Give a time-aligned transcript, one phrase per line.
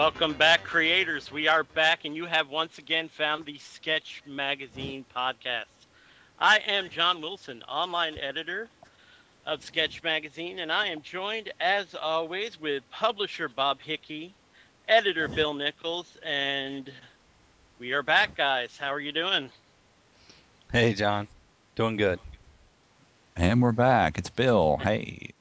[0.00, 1.30] Welcome back, creators.
[1.30, 5.66] We are back, and you have once again found the Sketch Magazine podcast.
[6.38, 8.70] I am John Wilson, online editor
[9.44, 14.32] of Sketch Magazine, and I am joined, as always, with publisher Bob Hickey,
[14.88, 16.90] editor Bill Nichols, and
[17.78, 18.78] we are back, guys.
[18.78, 19.50] How are you doing?
[20.72, 21.28] Hey, John.
[21.74, 22.18] Doing good.
[23.36, 24.16] And we're back.
[24.16, 24.78] It's Bill.
[24.78, 25.34] Hey.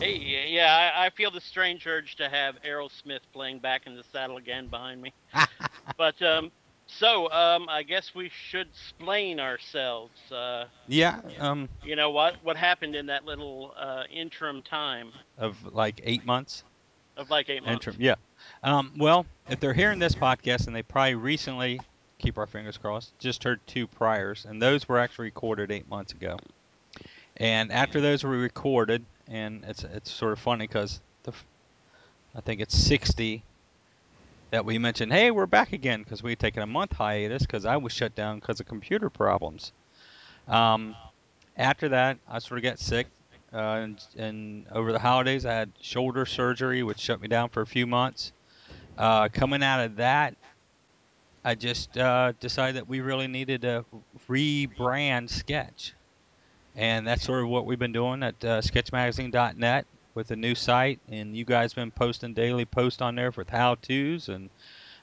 [0.00, 4.02] Hey, yeah, I, I feel the strange urge to have Aerosmith playing back in the
[4.12, 5.12] saddle again behind me.
[5.98, 6.50] but um,
[6.86, 10.12] so um, I guess we should explain ourselves.
[10.30, 15.56] Uh, Yeah, um, you know what what happened in that little uh, interim time of
[15.72, 16.64] like eight months.
[17.16, 17.86] of like eight months.
[17.86, 18.16] Interim, yeah.
[18.62, 21.80] Um, well, if they're hearing this podcast and they probably recently,
[22.18, 26.12] keep our fingers crossed, just heard two priors, and those were actually recorded eight months
[26.12, 26.36] ago.
[27.36, 31.32] And after those were recorded, and it's it's sort of funny because the,
[32.34, 33.42] I think it's 60
[34.50, 35.12] that we mentioned.
[35.12, 38.14] Hey, we're back again because we had taken a month hiatus because I was shut
[38.14, 39.72] down because of computer problems.
[40.46, 40.94] Um,
[41.56, 43.06] after that, I sort of got sick,
[43.52, 47.62] uh, and, and over the holidays, I had shoulder surgery, which shut me down for
[47.62, 48.32] a few months.
[48.96, 50.36] Uh, coming out of that,
[51.44, 53.84] I just uh, decided that we really needed to
[54.28, 55.94] rebrand Sketch,
[56.76, 61.00] and that's sort of what we've been doing at uh, SketchMagazine.net with the new site.
[61.08, 64.50] And you guys been posting daily posts on there with how-tos, and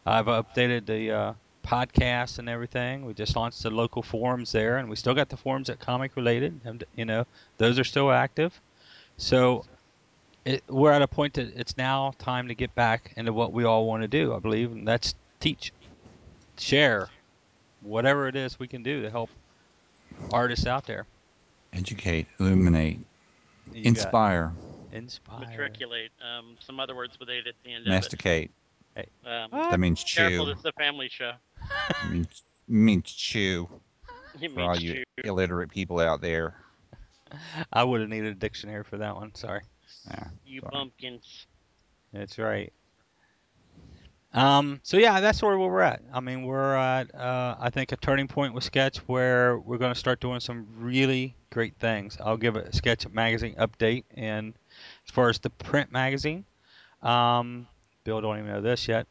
[0.05, 1.33] I've updated the uh,
[1.65, 3.05] podcast and everything.
[3.05, 6.15] We just launched the local forums there, and we still got the forums at Comic
[6.15, 6.59] Related.
[6.65, 7.25] and, You know,
[7.57, 8.59] those are still active.
[9.17, 9.65] So
[10.45, 13.63] it, we're at a point that it's now time to get back into what we
[13.63, 15.71] all want to do, I believe, and that's teach,
[16.57, 17.09] share,
[17.81, 19.29] whatever it is we can do to help
[20.31, 21.05] artists out there.
[21.73, 22.99] Educate, illuminate,
[23.73, 24.51] You inspire,
[24.91, 25.47] inspire.
[25.47, 26.11] Matriculate.
[26.21, 28.51] Um, some other words with eight at the end masticate.
[28.95, 29.09] of it.
[29.25, 30.45] Um, That means chew.
[30.45, 31.31] this is a family show.
[32.09, 33.69] means, means chew
[34.41, 36.55] It for all means you illiterate people out there.
[37.71, 39.33] I would have needed a dictionary for that one.
[39.35, 39.61] Sorry.
[40.09, 40.71] Yeah, You sorry.
[40.71, 41.45] bumpkins.
[42.11, 42.73] That's right.
[44.33, 46.01] Um, so yeah, that's sort of where we're at.
[46.13, 49.93] I mean, we're at uh, I think a turning point with Sketch where we're going
[49.93, 52.17] to start doing some really great things.
[52.19, 54.53] I'll give a Sketch magazine update, and
[55.05, 56.45] as far as the print magazine,
[57.01, 57.67] um,
[58.05, 59.05] Bill don't even know this yet.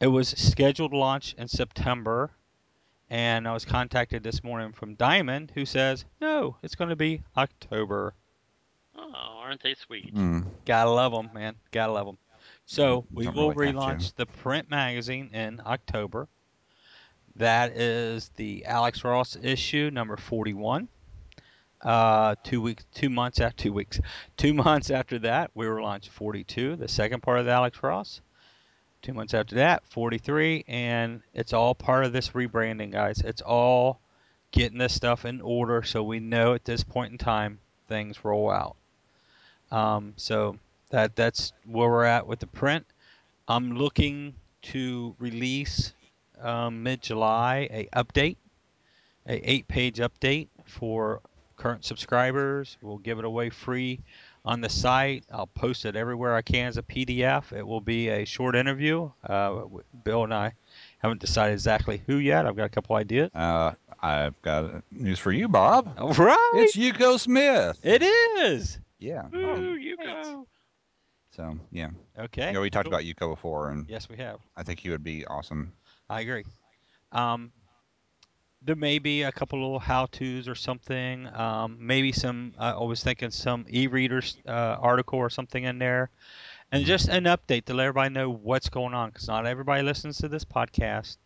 [0.00, 2.30] It was scheduled to launch in September,
[3.08, 7.22] and I was contacted this morning from Diamond, who says no, it's going to be
[7.38, 8.12] October.
[8.94, 10.14] Oh, aren't they sweet?
[10.14, 10.44] Mm.
[10.66, 11.54] Gotta love them, man.
[11.70, 12.18] Gotta love them.
[12.68, 13.58] So we Don't will to.
[13.58, 16.28] relaunch the print magazine in October.
[17.36, 20.86] That is the Alex Ross issue number 41.
[21.80, 24.00] Uh, two weeks, two months after two weeks,
[24.36, 28.20] two months after that, we will launch 42, the second part of the Alex Ross.
[29.00, 33.22] Two months after that, 43, and it's all part of this rebranding, guys.
[33.22, 33.98] It's all
[34.50, 38.50] getting this stuff in order so we know at this point in time things roll
[38.50, 38.76] out.
[39.70, 40.58] Um, so
[40.90, 42.84] that that's where we're at with the print.
[43.46, 45.92] I'm looking to release
[46.40, 48.36] um, mid-July a update,
[49.26, 51.20] a eight-page update for
[51.56, 52.76] current subscribers.
[52.82, 54.00] We'll give it away free
[54.44, 55.24] on the site.
[55.32, 57.52] I'll post it everywhere I can as a PDF.
[57.52, 59.10] It will be a short interview.
[59.24, 59.62] Uh,
[60.04, 60.52] Bill and I
[60.98, 62.46] haven't decided exactly who yet.
[62.46, 63.30] I've got a couple ideas.
[63.34, 65.92] Uh, I've got news for you, Bob.
[65.98, 67.78] All right, It's Uko Smith.
[67.82, 68.78] it is.
[69.00, 69.26] Yeah.
[69.34, 70.08] Ooh, you great.
[70.22, 70.46] go.
[71.38, 72.48] So yeah, Okay.
[72.48, 72.94] you know we talked cool.
[72.98, 74.40] about Uko before, and Yes, we have.
[74.56, 75.72] I think he would be awesome.
[76.10, 76.44] I agree.
[77.12, 77.52] Um,
[78.60, 81.28] there may be a couple little how-tos or something.
[81.32, 82.54] Um, maybe some.
[82.58, 86.10] Uh, I was thinking some e-readers uh, article or something in there,
[86.72, 89.10] and just an update to let everybody know what's going on.
[89.10, 91.18] Because not everybody listens to this podcast,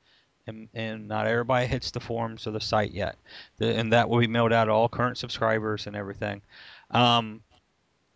[0.47, 3.17] and, and not everybody hits the forums or the site yet.
[3.57, 6.43] The, and that will be mailed out to all current subscribers and everything.
[6.91, 7.41] Um,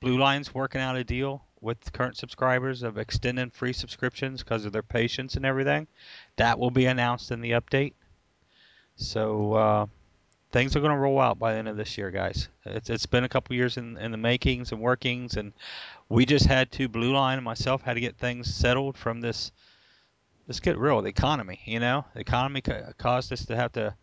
[0.00, 4.72] Blue Line's working out a deal with current subscribers of extending free subscriptions because of
[4.72, 5.86] their patience and everything.
[6.36, 7.94] That will be announced in the update.
[8.96, 9.86] So uh,
[10.52, 12.48] things are going to roll out by the end of this year, guys.
[12.64, 15.52] It's it's been a couple years in in the makings and workings, and
[16.08, 19.52] we just had to Blue Line and myself had to get things settled from this.
[20.46, 21.02] Let's get real.
[21.02, 23.94] The economy, you know, the economy ca- caused us to have to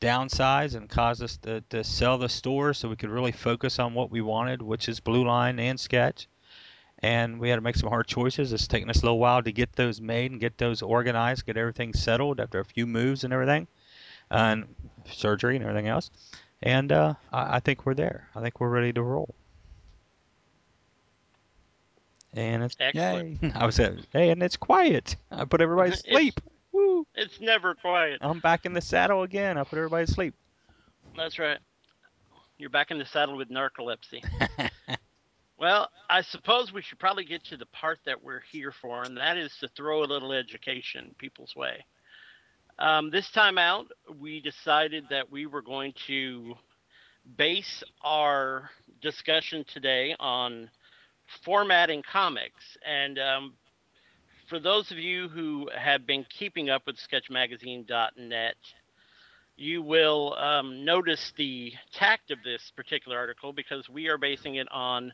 [0.00, 3.94] downsize and caused us to, to sell the store so we could really focus on
[3.94, 6.28] what we wanted, which is Blue Line and Sketch.
[7.04, 8.54] And we had to make some hard choices.
[8.54, 11.58] It's taken us a little while to get those made and get those organized, get
[11.58, 13.66] everything settled after a few moves and everything,
[14.30, 14.74] and
[15.04, 16.10] surgery and everything else.
[16.62, 18.30] And uh, I, I think we're there.
[18.34, 19.34] I think we're ready to roll.
[22.32, 23.42] And it's Excellent.
[23.42, 23.52] Yay.
[23.54, 25.16] I was at, hey, and it's quiet.
[25.30, 26.40] I put everybody to sleep.
[26.72, 27.06] Woo!
[27.14, 28.20] It's never quiet.
[28.22, 29.58] I'm back in the saddle again.
[29.58, 30.34] I put everybody to sleep.
[31.14, 31.58] That's right.
[32.56, 34.24] You're back in the saddle with narcolepsy.
[35.56, 39.16] Well, I suppose we should probably get to the part that we're here for, and
[39.16, 41.84] that is to throw a little education people's way.
[42.80, 43.86] Um, this time out,
[44.18, 46.54] we decided that we were going to
[47.36, 48.68] base our
[49.00, 50.68] discussion today on
[51.44, 52.76] formatting comics.
[52.84, 53.54] And um,
[54.48, 58.56] for those of you who have been keeping up with sketchmagazine.net,
[59.56, 64.66] you will um, notice the tact of this particular article because we are basing it
[64.72, 65.12] on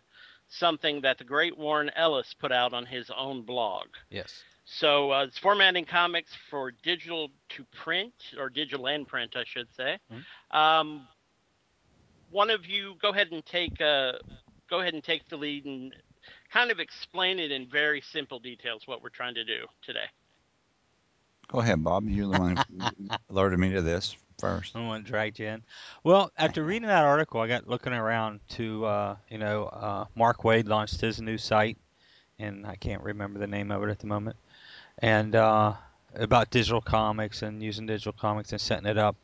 [0.51, 3.87] something that the great Warren Ellis put out on his own blog.
[4.11, 4.43] Yes.
[4.65, 9.69] So uh, it's formatting comics for digital to print, or digital and print, I should
[9.77, 9.99] say.
[10.51, 11.09] Um,
[12.31, 14.13] one of you, go ahead and take uh,
[14.69, 15.95] go ahead and take the lead and
[16.53, 20.07] kind of explain it in very simple details what we're trying to do today.
[21.49, 22.09] Go ahead, Bob.
[22.09, 24.75] You're the one who alerted me to this first.
[24.75, 25.63] I want to drag you in.
[26.03, 30.43] Well, after reading that article, I got looking around to, uh, you know, uh, Mark
[30.43, 31.79] Waid launched his new site,
[32.39, 34.37] and I can't remember the name of it at the moment,
[34.99, 35.75] and uh,
[36.15, 39.17] about digital comics and using digital comics and setting it up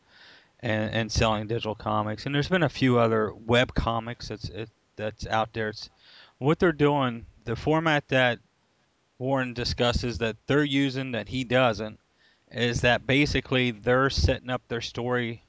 [0.61, 2.27] and, and selling digital comics.
[2.27, 5.69] And there's been a few other web comics that's it, that's out there.
[5.69, 5.91] It's
[6.39, 7.27] what they're doing.
[7.45, 8.39] The format that
[9.19, 11.99] Warren discusses that they're using that he doesn't
[12.57, 15.43] is that basically they're setting up their story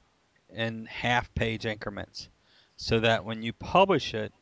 [0.54, 2.28] in half page increments
[2.76, 4.32] so that when you publish it,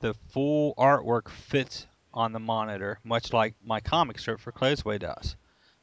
[0.00, 5.36] the full artwork fits on the monitor, much like my comic strip for Closeway does.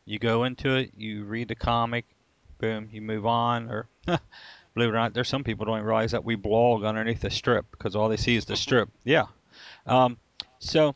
[0.05, 2.05] You go into it, you read the comic,
[2.59, 3.69] boom, you move on.
[3.69, 4.19] Or believe
[4.89, 7.95] it or not, there's some people don't realize that we blog underneath the strip because
[7.95, 8.89] all they see is the strip.
[9.03, 9.25] Yeah.
[9.87, 10.17] Um,
[10.59, 10.95] so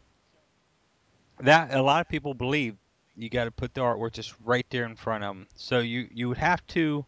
[1.39, 2.75] that a lot of people believe
[3.21, 5.47] you got to put the artwork just right there in front of them.
[5.55, 7.05] So you you would have to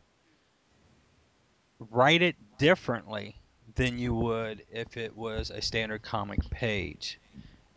[1.89, 3.35] write it differently
[3.75, 7.19] than you would if it was a standard comic page.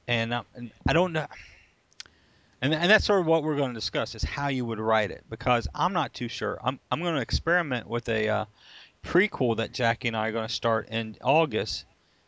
[0.06, 1.26] And, um, and I don't know.
[2.60, 5.10] And, and that's sort of what we're going to discuss is how you would write
[5.10, 6.58] it because I'm not too sure.
[6.62, 8.44] I'm, I'm going to experiment with a uh,
[9.02, 11.84] prequel that Jackie and I are going to start in August.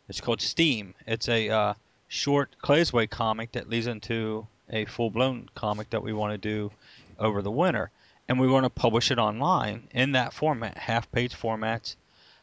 [0.08, 0.94] It's called Steam.
[1.06, 1.74] It's a uh,
[2.08, 6.70] short Claysway comic that leads into a full blown comic that we want to do
[7.18, 7.90] over the winter.
[8.28, 11.94] And we want to publish it online in that format, half page formats,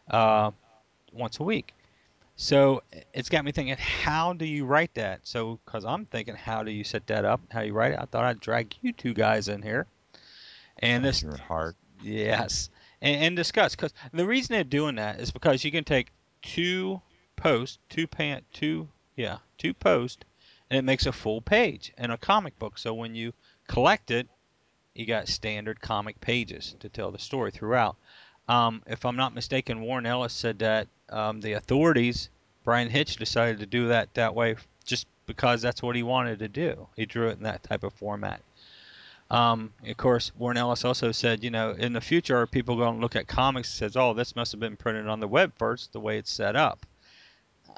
[0.09, 0.51] uh,
[1.11, 1.73] once a week.
[2.35, 2.81] So
[3.13, 5.21] it's got me thinking, how do you write that?
[5.23, 7.41] So, because I'm thinking, how do you set that up?
[7.51, 7.99] How you write it?
[7.99, 9.85] I thought I'd drag you two guys in here,
[10.79, 11.75] and this your heart.
[12.01, 12.69] Yes,
[13.01, 16.11] and, and discuss because the reason they're doing that is because you can take
[16.41, 17.01] two
[17.35, 20.25] posts, two pan, two yeah, two posts,
[20.73, 22.79] and it makes a full page in a comic book.
[22.79, 23.31] So when you
[23.67, 24.27] collect it,
[24.95, 27.95] you got standard comic pages to tell the story throughout.
[28.49, 32.31] Um, if I'm not mistaken, Warren Ellis said that um, the Authority's,
[32.63, 36.47] Bryan Hitch, decided to do that that way just because that's what he wanted to
[36.47, 36.87] do.
[36.95, 38.41] He drew it in that type of format.
[39.29, 42.95] Um, of course, Warren Ellis also said, you know, in the future, are people going
[42.95, 45.53] to look at comics and says, oh, this must have been printed on the web
[45.55, 46.83] first, the way it's set up.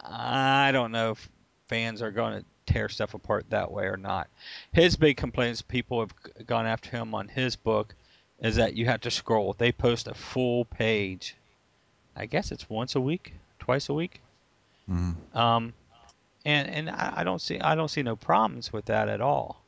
[0.02, 1.30] I don't know if
[1.68, 4.28] fans are going to tear stuff apart that way or not.
[4.72, 6.14] His big complaints people have
[6.46, 7.94] gone after him on his book
[8.40, 9.54] is that you have to scroll.
[9.58, 11.36] They post a full page.
[12.16, 14.22] I guess it's once a week, twice a week.
[14.90, 15.16] Mhm.
[15.36, 15.74] Um,
[16.46, 19.62] and and I, I don't see I don't see no problems with that at all.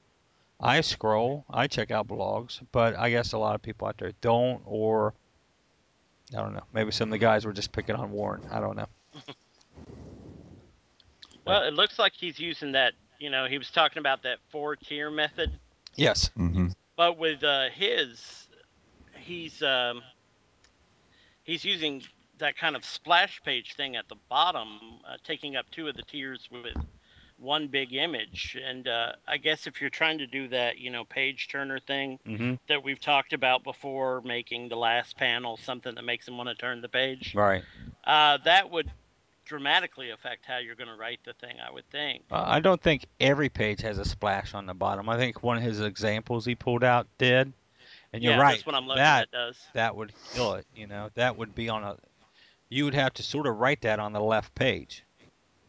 [0.59, 4.13] I scroll, I check out blogs, but I guess a lot of people out there
[4.21, 5.13] don't, or
[6.33, 6.63] I don't know.
[6.73, 8.41] Maybe some of the guys were just picking on Warren.
[8.51, 8.87] I don't know.
[11.47, 12.93] Well, it looks like he's using that.
[13.19, 15.59] You know, he was talking about that four tier method,
[15.95, 16.31] Yes.
[16.37, 16.73] Mhm.
[16.97, 18.47] but with uh, his,
[19.15, 20.03] he's um,
[21.43, 22.03] he's using
[22.39, 26.03] that kind of splash page thing at the bottom, uh, taking up two of the
[26.03, 26.67] tiers with
[27.37, 28.57] one big image.
[28.63, 32.19] And uh, I guess if you're trying to do that, you know, page turner thing
[32.27, 32.55] Mm-hmm.
[32.67, 36.55] that we've talked about before, making the last panel something that makes them want to
[36.55, 37.63] turn the page, Right.
[38.05, 38.91] uh, that would
[39.47, 41.55] dramatically affect how you're going to write the thing.
[41.65, 42.23] I would think.
[42.31, 45.09] Uh, I don't think every page has a splash on the bottom.
[45.09, 47.53] I think one of his examples he pulled out did.
[48.13, 48.51] And you're yeah, right.
[48.55, 49.31] that's what I'm looking that at.
[49.31, 50.65] Does that would kill it.
[50.75, 51.97] You know, that would be on a.
[52.69, 55.03] You would have to sort of write that on the left page.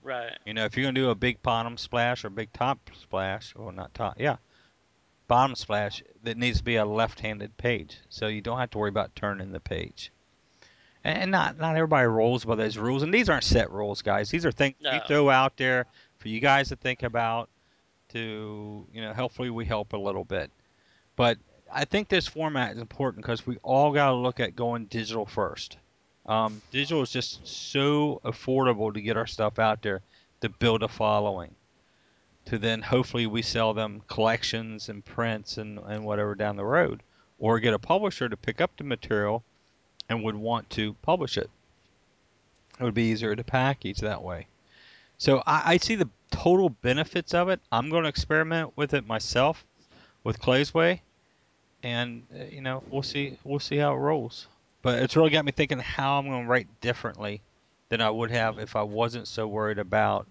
[0.02, 0.38] right?
[0.46, 3.72] You know, if you're gonna do a big bottom splash or big top splash, or
[3.72, 4.36] not top, yeah,
[5.26, 8.88] bottom splash, that needs to be a left-handed page, so you don't have to worry
[8.88, 10.10] about turning the page.
[11.04, 14.30] And not not everybody rolls by those rules, and these aren't set rules, guys.
[14.30, 15.86] These are things we throw out there
[16.18, 17.48] for you guys to think about.
[18.10, 20.50] To you know, hopefully we help a little bit.
[21.14, 21.38] But
[21.72, 25.26] I think this format is important because we all got to look at going digital
[25.26, 25.76] first.
[26.26, 30.00] Um, digital is just so affordable to get our stuff out there
[30.40, 31.54] to build a following.
[32.46, 37.02] To then hopefully we sell them collections and prints and, and whatever down the road,
[37.38, 39.42] or get a publisher to pick up the material
[40.08, 41.50] and would want to publish it.
[42.78, 44.46] It would be easier to package that way.
[45.18, 47.60] So I, I see the total benefits of it.
[47.72, 49.64] I'm going to experiment with it myself
[50.24, 51.02] with Clay's Way,
[51.82, 54.46] and uh, you know we'll see we'll see how it rolls.
[54.82, 57.42] But it's really got me thinking how I'm going to write differently
[57.88, 60.26] than I would have if I wasn't so worried about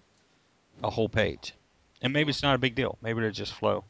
[0.82, 1.52] a whole page.
[2.00, 2.96] And maybe it's not a big deal.
[3.02, 3.84] Maybe it'll just flow.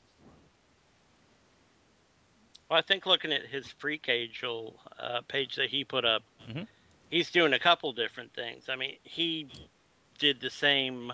[2.68, 6.66] Well, I think looking at his free cage uh, page that he put up, Mhm.
[7.10, 8.68] he's doing a couple different things.
[8.68, 9.48] I mean, he
[10.18, 11.12] did the same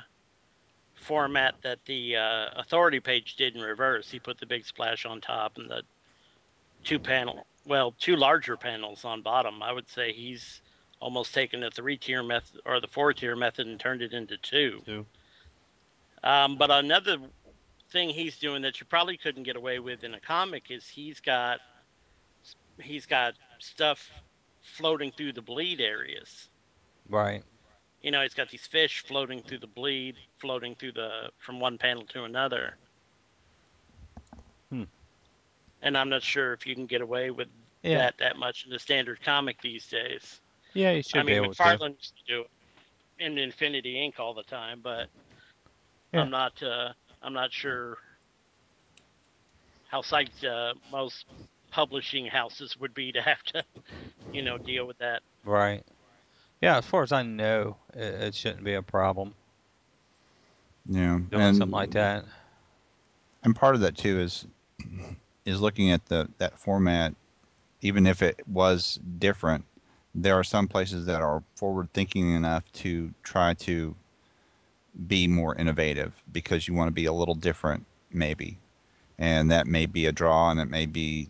[0.95, 4.11] format that the uh, authority page did in reverse.
[4.11, 5.85] He put the big splash on top and the
[6.83, 9.63] two panel, well, two larger panels on bottom.
[9.63, 10.61] I would say he's
[11.01, 14.37] almost taken the three tier method or the four tier method and turned it into
[14.39, 14.83] two.
[14.87, 15.07] Two.
[16.23, 17.19] Um, but another
[17.91, 21.21] thing he's doing that you probably couldn't get away with in a comic is he's
[21.21, 21.61] got
[22.81, 24.11] he's got stuff
[24.63, 26.49] floating through the bleed areas.
[27.09, 27.43] Right.
[28.03, 31.79] You know, he's got these fish floating through the bleed, floating through the from one
[31.79, 32.77] panel to another.
[34.71, 34.85] Hmm.
[35.83, 37.49] And I'm not sure if you can get away with
[37.83, 37.99] Yeah.
[37.99, 40.41] that that much in the standard comic these days.
[40.73, 41.63] Yeah, you should I be mean, able to.
[41.63, 42.51] McFarlane used to do it
[43.25, 44.19] in Infinity Inc.
[44.19, 45.09] all the time, but
[46.13, 46.23] Yeah.
[46.23, 46.61] I'm not.
[46.63, 46.93] Uh,
[47.25, 47.99] I'm not sure
[49.91, 51.27] how psyched uh, most
[51.71, 53.65] publishing houses would be to have to,
[54.33, 55.23] you know, deal with that.
[55.45, 55.85] Right.
[56.61, 59.35] Yeah, as far as I know, it, it shouldn't be a problem
[60.87, 62.25] Yeah, doing and something like that.
[63.43, 64.47] and part of that too is
[65.45, 67.15] is looking at the that format.
[67.83, 69.65] Even if it was different,
[70.15, 73.95] there are some places that are forward thinking enough to try to
[75.07, 78.59] be more innovative because you want to be a little different, maybe,
[79.19, 81.29] and that may be a draw, and it may be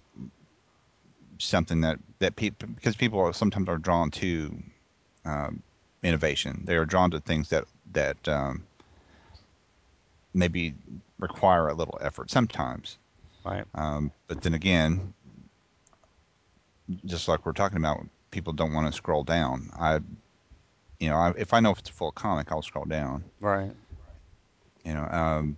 [1.39, 4.57] something that that people because people are, sometimes are drawn to
[5.25, 5.63] um,
[6.03, 6.63] innovation.
[6.65, 8.65] They are drawn to things that that um,
[10.35, 10.75] maybe
[11.19, 12.99] require a little effort sometimes.
[13.45, 13.65] Right.
[13.75, 15.15] Um, but then again,
[17.07, 19.71] just like we're talking about, people don't want to scroll down.
[19.79, 20.01] I,
[21.05, 23.25] you know, I, if I know if it's a full comic, I'll scroll down.
[23.41, 23.71] Right.
[24.85, 25.57] You know, um,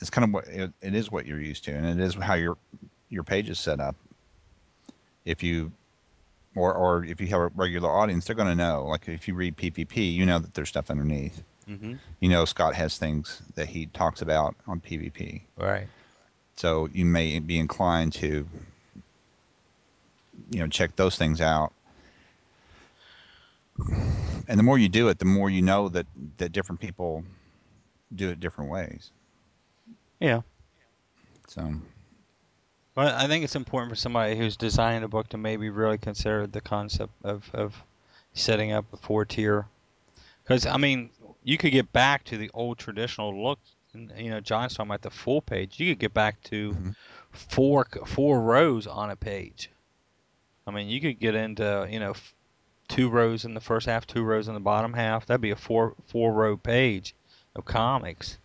[0.00, 2.34] it's kind of what it, it is what you're used to, and it is how
[2.34, 2.58] your
[3.08, 3.96] your page is set up.
[5.24, 5.72] If you
[6.54, 8.84] or or if you have a regular audience, they're going to know.
[8.84, 11.42] Like if you read PvP, you know that there's stuff underneath.
[11.66, 15.40] hmm You know Scott has things that he talks about on PvP.
[15.56, 15.86] Right.
[16.56, 18.46] So you may be inclined to,
[20.50, 21.72] you know, check those things out.
[24.48, 26.06] And the more you do it, the more you know that,
[26.38, 27.24] that different people
[28.14, 29.10] do it different ways.
[30.20, 30.40] Yeah.
[31.46, 31.74] So,
[32.94, 36.46] But I think it's important for somebody who's designing a book to maybe really consider
[36.46, 37.82] the concept of, of
[38.34, 39.66] setting up a four tier.
[40.42, 41.10] Because, I mean,
[41.44, 43.58] you could get back to the old traditional look.
[43.94, 45.78] You know, John's talking about the full page.
[45.78, 46.94] You could get back to Mhm.
[47.30, 49.70] four four rows on a page.
[50.66, 52.34] I mean, you could get into, you know, f-
[52.88, 55.26] two rows in the first half, two rows in the bottom half.
[55.26, 57.14] That'd be a four four row page
[57.54, 58.38] of comics.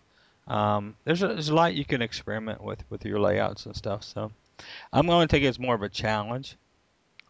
[0.48, 4.04] Um, there's a, there's a lot you can experiment with with your layouts and stuff.
[4.04, 4.32] So
[4.92, 6.58] I'm going to take it as more of a challenge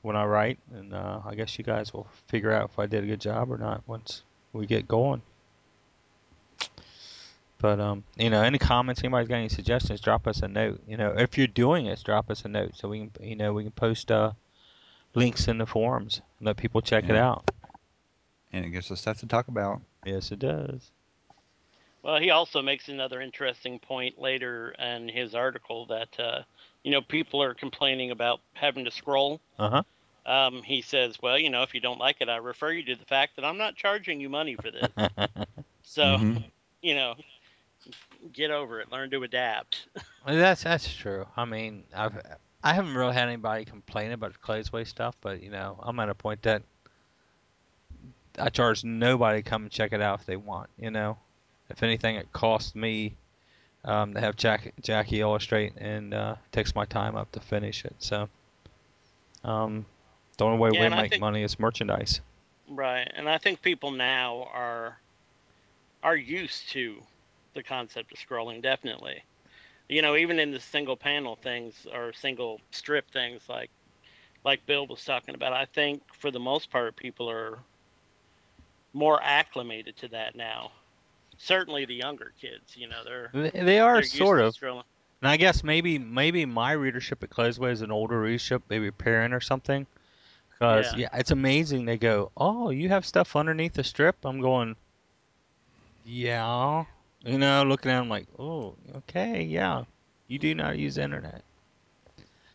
[0.02, 3.04] when I write, and uh, I guess you guys will figure out if I did
[3.04, 5.22] a good job or not once we get going.
[7.60, 10.82] But um, you know, any comments, anybody's got any suggestions, drop us a note.
[10.86, 13.54] You know, if you're doing this, drop us a note so we can, you know,
[13.54, 14.34] we can post uh,
[15.16, 17.46] links in the forums, and let people check it out.
[18.52, 19.82] and it gives us stuff to talk about.
[20.06, 20.92] Yes, it does.
[22.04, 26.44] Well, he also makes another interesting point later in his article that uh,
[26.84, 29.42] you know people are complaining about having to scroll.
[29.58, 29.84] Uh huh.
[30.26, 32.96] Um, he says, well, you know, if you don't like it, I refer you to
[32.96, 34.94] the fact that I'm not charging you money for this.
[35.84, 36.44] so, Mhm.
[36.82, 37.16] you know,
[38.32, 38.92] get over it.
[38.92, 39.88] Learn to adapt.
[40.26, 41.28] Well, that's that's true.
[41.36, 42.16] I mean, I've
[42.64, 46.10] I haven't really had anybody complain about the Claysway stuff, but you know, I'm at
[46.10, 46.64] a point that
[48.40, 50.70] I charge nobody to come and check it out if they want.
[50.80, 51.18] You know,
[51.70, 53.16] if anything, it costs me
[53.84, 57.96] um, to have Jack, Jackie illustrate and uh, takes my time up to finish it.
[58.00, 58.30] So,
[59.44, 59.86] um,
[60.38, 62.22] the only way Yeah, we make think- money is merchandise.
[62.70, 64.98] Right, and I think people now are
[66.02, 67.04] are used to
[67.54, 68.62] the concept of scrolling.
[68.64, 69.22] Definitely,
[69.90, 73.70] you know, even in the single panel things or single strip things, like
[74.44, 75.54] like Bill was talking about.
[75.54, 77.60] I think for the most part, people are
[78.94, 80.72] more acclimated to that now.
[81.38, 84.54] Certainly, the younger kids, you know, they're They, are they're sort of.
[84.54, 84.84] scrolling.
[85.22, 88.92] And I guess maybe maybe my readership at Claysway is an older readership, maybe a
[88.92, 89.88] parent or something.
[90.52, 91.00] Because Yeah.
[91.00, 91.20] yeah.
[91.20, 91.86] it's amazing.
[91.86, 94.76] They go, "Oh, you have stuff underneath the strip." I'm going,
[96.06, 96.86] "Yeah,"
[97.24, 99.84] you know, looking at them like, "Oh, okay, yeah."
[100.28, 101.44] You do not use internet.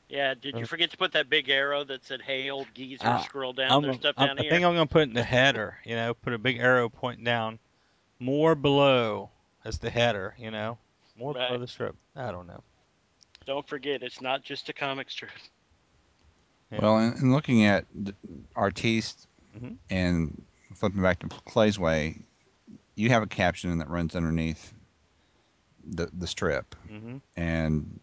[0.08, 3.06] Yeah, did you Uh, forget to put that big arrow that said, "Hey, old geezer,
[3.06, 3.70] Uh, scroll down"?
[3.70, 4.50] I'm, There's stuff I'm- down I here.
[4.50, 5.78] I think I'm gonna put in the header.
[5.84, 7.58] You know, put a big arrow pointing down,
[8.18, 9.30] more below
[9.64, 10.34] as the header.
[10.38, 10.78] You know,
[11.16, 11.94] more below the strip.
[12.16, 12.62] I don't know.
[13.44, 15.30] Don't forget, it's not just a comic strip.
[16.70, 16.80] Yeah.
[16.82, 18.12] Well, and, and looking at d-
[18.56, 19.76] Artiste Mhm.
[19.90, 20.42] and
[20.74, 22.18] flipping back to Clay's Way,
[22.98, 24.74] you have a caption that runs underneath
[25.84, 28.00] the the strip, hmm and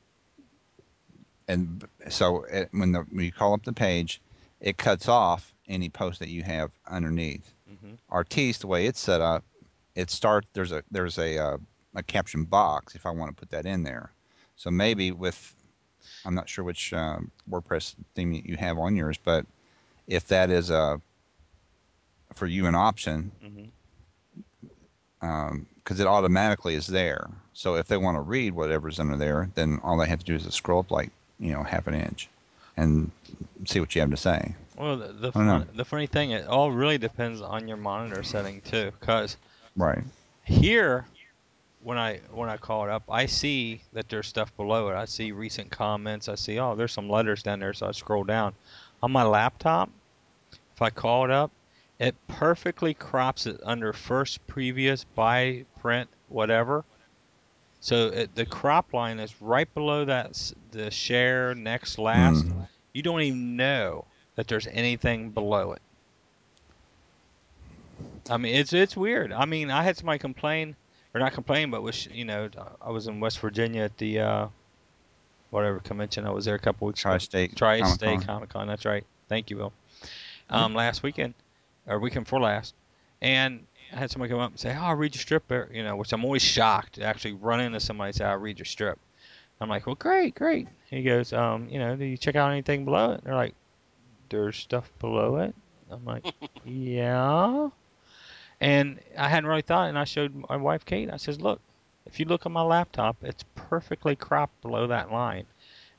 [1.47, 4.21] and so it, when the when you call up the page,
[4.61, 7.53] it cuts off any post that you have underneath.
[7.67, 9.43] hmm Artiste, the way it's set up,
[9.95, 11.57] it starts there's a there's a uh,
[11.95, 14.11] a caption box if I want to put that in there.
[14.55, 15.53] So maybe with
[16.25, 19.45] I'm not sure which um, WordPress theme you have on yours, but
[20.07, 21.01] if that is a
[22.33, 23.65] for you an option, hmm
[25.25, 27.29] Um, because it automatically is there.
[27.53, 30.33] So if they want to read whatever's under there, then all they have to do
[30.33, 32.27] is scroll up like you know half an inch
[32.75, 33.11] and
[33.65, 34.55] see what you have to say.
[34.77, 35.59] Well, the the, I don't know.
[35.59, 38.91] fun, the funny thing, it all really depends on your monitor setting too.
[38.99, 39.37] Cause
[39.75, 40.03] Right.
[40.43, 41.05] here,
[41.83, 44.95] when I when I call it up, I see that there's stuff below it.
[44.95, 46.27] I see recent comments.
[46.29, 47.73] I see oh, there's some letters down there.
[47.73, 48.53] So I scroll down.
[49.03, 49.89] On my laptop,
[50.51, 51.51] if I call it up,
[51.99, 56.83] it perfectly crops it under first, previous, by, print, whatever.
[57.79, 62.45] So it, the crop line is right below that the share next last.
[62.45, 62.67] Mm.
[62.93, 64.05] You don't even know
[64.35, 65.81] that there's anything below it.
[68.29, 69.31] I mean, it's it's weird.
[69.31, 70.75] I mean, I had somebody complain,
[71.13, 72.49] or not complain, but was you know,
[72.81, 74.47] I was in West Virginia at the uh,
[75.51, 76.25] whatever convention.
[76.25, 77.11] I was there a couple weeks ago.
[77.11, 77.55] Tri-state.
[77.55, 78.35] Tri-State Comic-Con.
[78.35, 78.67] Comic Con.
[78.67, 79.05] That's right.
[79.29, 79.73] Thank you, Will.
[80.49, 81.33] Um, last weekend,
[81.87, 82.73] or weekend before last,
[83.21, 85.83] and I had somebody come up and say, "Oh, I read your strip," there," you
[85.83, 88.65] know, which I'm always shocked to actually run into somebody and say, "I read your
[88.65, 88.99] strip."
[89.61, 92.85] I'm like, "Well, great, great." He goes, um, "You know, do you check out anything
[92.85, 93.55] below it?" And they're like,
[94.29, 95.55] "There's stuff below it."
[95.89, 96.25] I'm like,
[96.65, 97.69] "Yeah."
[98.59, 101.09] And I hadn't really thought, and I showed my wife Kate.
[101.11, 101.61] I says, "Look,
[102.05, 105.45] if you look on my laptop, it's perfectly cropped below that line.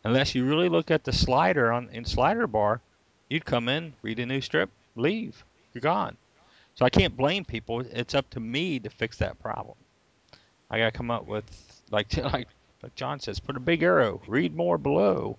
[0.05, 2.81] Unless you really look at the slider on in slider bar,
[3.29, 5.45] you'd come in, read a new strip, leave,
[5.77, 6.17] you're gone.
[6.75, 7.81] So I can't blame people.
[7.81, 9.77] It's up to me to fix that problem.
[10.71, 11.45] I gotta come up with
[11.91, 12.49] like like
[12.83, 15.39] like John says, put a big arrow, read more below.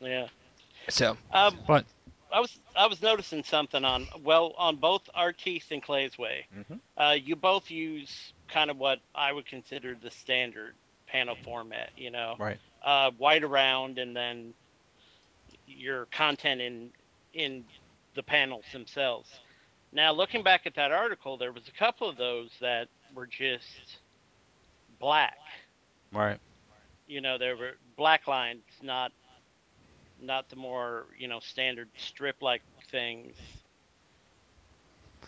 [0.00, 0.28] Yeah.
[0.88, 1.86] So, Um, but
[2.32, 6.46] I was I was noticing something on well on both Artiste and Clay's Way.
[6.56, 6.80] Mhm.
[6.96, 10.74] Uh, you both use kind of what I would consider the standard
[11.06, 11.90] panel format.
[11.96, 14.54] You know, right, uh, white around and then
[15.66, 16.90] your content in
[17.34, 17.64] in
[18.18, 19.30] the panels themselves.
[19.92, 23.98] Now, looking back at that article, there was a couple of those that were just
[24.98, 25.38] black.
[26.12, 26.40] right.
[27.06, 29.12] You know, there were black lines, not
[30.20, 33.36] not the more you know standard strip like things.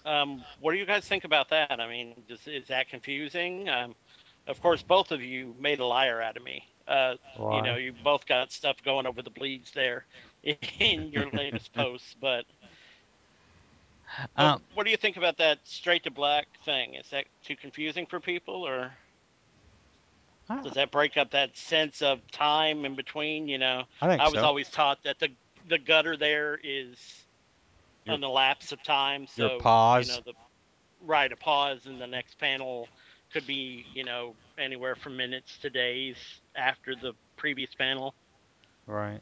[0.04, 1.80] Um, what do you guys think about that?
[1.80, 3.68] I mean, does, is that confusing?
[3.68, 3.94] Um,
[4.48, 6.64] of course, both of you made a liar out of me.
[6.88, 10.06] Uh, you know, you both got stuff going over the bleeds there
[10.42, 12.16] in your latest posts.
[12.20, 12.46] But
[14.36, 16.94] Um, what do you think about that straight to black thing?
[16.94, 18.92] Is that too confusing for people, or
[20.62, 23.48] does that break up that sense of time in between?
[23.48, 24.44] You know, I think I was so.
[24.44, 25.28] always taught that the
[25.68, 26.96] the gutter there is
[28.04, 29.26] Your- an elapse of time.
[29.36, 30.08] your So pause.
[30.08, 30.34] You know, the
[31.06, 32.88] right a pause in the next panel
[33.32, 36.16] could be you know anywhere from minutes to days
[36.56, 38.14] after the previous panel.
[38.86, 39.20] Right.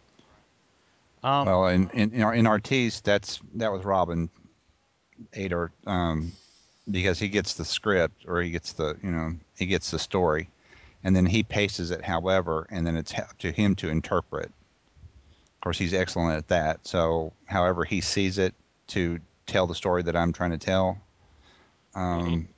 [1.23, 4.31] Um, well, in in in, our, in Artis, that's that was Robin
[5.33, 6.33] Ader, um,
[6.91, 10.49] because he gets the script or he gets the you know he gets the story,
[11.05, 14.47] and then he paces it, however, and then it's up to him to interpret.
[14.47, 16.87] Of course, he's excellent at that.
[16.87, 18.55] So, however he sees it
[18.89, 20.99] to tell the story that I'm trying to tell,
[21.95, 22.49] um,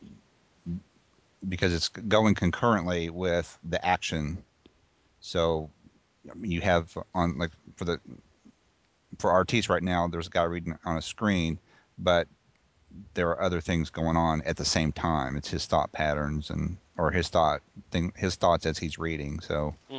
[1.49, 4.43] because it's going concurrently with the action.
[5.21, 5.71] So,
[6.43, 8.01] you have on like for the
[9.19, 11.59] for our Artis right now, there's a guy reading on a screen,
[11.99, 12.29] but
[13.15, 15.37] there are other things going on at the same time.
[15.37, 19.41] It's his thought patterns and or his thought thing, his thoughts as he's reading.
[19.41, 19.99] So, hmm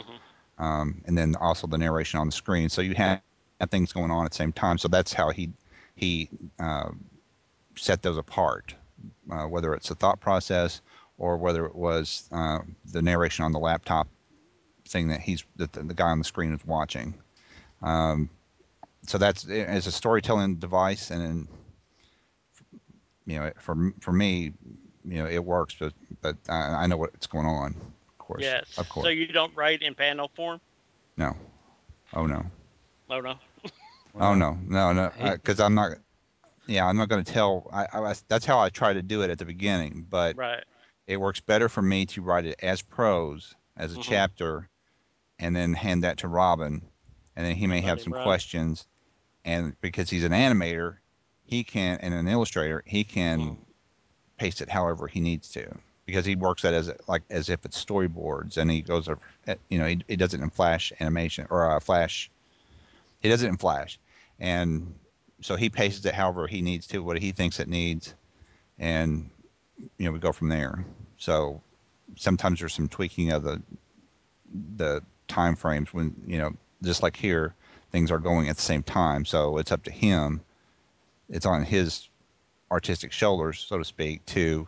[0.57, 2.69] um, and then also the narration on the screen.
[2.69, 3.21] So you have,
[3.59, 4.77] have things going on at the same time.
[4.77, 5.49] So that's how he
[5.95, 6.91] he uh,
[7.75, 8.75] set those apart,
[9.31, 10.81] uh, whether it's a thought process
[11.17, 12.59] or whether it was uh,
[12.91, 14.07] the narration on the laptop
[14.87, 17.13] thing that he's that the, the guy on the screen is watching.
[17.81, 18.29] Um,
[19.07, 21.47] so that's as a storytelling device, and
[23.25, 24.53] you know, for for me,
[25.03, 27.75] you know, it works, but but I, I know what's going on.
[28.09, 28.65] Of course, Yes.
[28.77, 29.05] of course.
[29.05, 30.59] So you don't write in panel form?
[31.17, 31.35] no,
[32.13, 32.43] oh no,
[33.09, 33.35] Oh no.
[34.19, 35.91] oh no, no, no, because I'm not.
[36.67, 37.69] Yeah, I'm not going to tell.
[37.71, 40.63] I, I that's how I try to do it at the beginning, but Right.
[41.07, 43.99] it works better for me to write it as prose, as a Mhm.
[43.99, 44.69] chapter,
[45.39, 46.81] and then hand that to Robin,
[47.35, 48.23] and then he may Let have some run.
[48.23, 48.87] questions,
[49.45, 50.97] and because he's an animator,
[51.51, 53.57] he can and an illustrator, he can Mhm.
[54.37, 57.83] paste it however he needs to because he works that as like as if it's
[57.83, 59.19] storyboards, and he goes, over-
[59.69, 62.31] you know, he, he does it in Flash animation or uh, Flash.
[63.19, 63.99] He does it in Flash,
[64.39, 64.95] and
[65.41, 68.15] so he pastes it however he needs to, what he thinks it needs,
[68.79, 69.29] and
[69.97, 70.85] you know we go from there.
[71.17, 71.61] So
[72.15, 73.61] sometimes there's some tweaking of the
[74.77, 77.53] the time frames when you know just like here
[77.91, 79.25] things are going at the same time.
[79.25, 80.41] So it's up to him.
[81.31, 82.09] It's on his
[82.69, 84.67] artistic shoulders, so to speak, to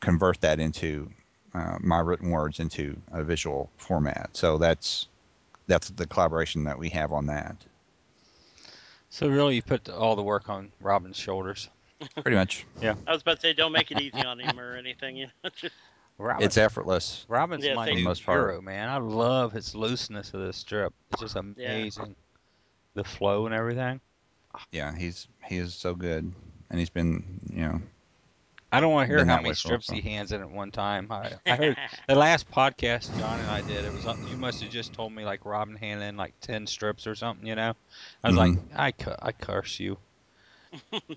[0.00, 1.10] convert that into
[1.54, 4.30] uh, my written words into a visual format.
[4.32, 5.08] So that's
[5.66, 7.56] that's the collaboration that we have on that.
[9.10, 11.68] so really, you put all the work on Robin's shoulders.
[12.20, 12.94] Pretty much, yeah.
[13.06, 15.16] I was about to say, don't make it easy on him or anything.
[15.16, 15.74] You know, just
[16.18, 17.24] Robin, it's effortless.
[17.28, 18.40] Robin's Yeah, my thank new most part.
[18.40, 18.88] hero, man.
[18.88, 20.92] I love his looseness of this strip.
[21.12, 22.12] It's just amazing, yeah.
[22.94, 24.00] the flow and everything.
[24.70, 26.30] Yeah, he's he is so good,
[26.70, 27.80] and he's been you know
[28.70, 30.00] I don't want to hear how many way for a strips while.
[30.00, 31.06] he hands in at one time.
[31.10, 31.76] I, I heard
[32.08, 33.84] the last podcast John and I did.
[33.84, 36.66] It was uh, you must have just told me like Robin handed in like ten
[36.66, 37.46] strips or something.
[37.46, 37.74] You know,
[38.24, 38.74] I was like, Mm-hmm.
[38.80, 39.98] I cu- I curse you.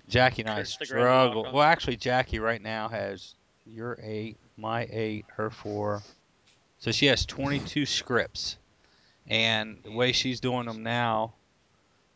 [0.08, 1.42] Jackie and I Curse the Grand struggle.
[1.52, 6.02] Well, actually, Jackie right now has your eight, my eight, her four.
[6.78, 8.58] So she has 22 scripts,
[9.26, 11.32] and the way she's doing them now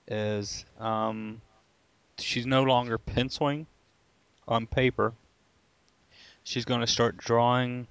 [0.08, 1.40] is um,
[2.18, 3.66] she's no longer penciling
[4.48, 5.12] on paper.
[6.44, 7.86] She's going to start drawing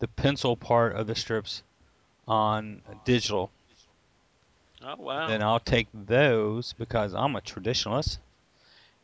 [0.00, 1.62] the pencil part of the strips
[2.26, 3.50] on digital.
[4.82, 5.26] oh wow.
[5.28, 8.18] Then I'll take those because I'm a traditionalist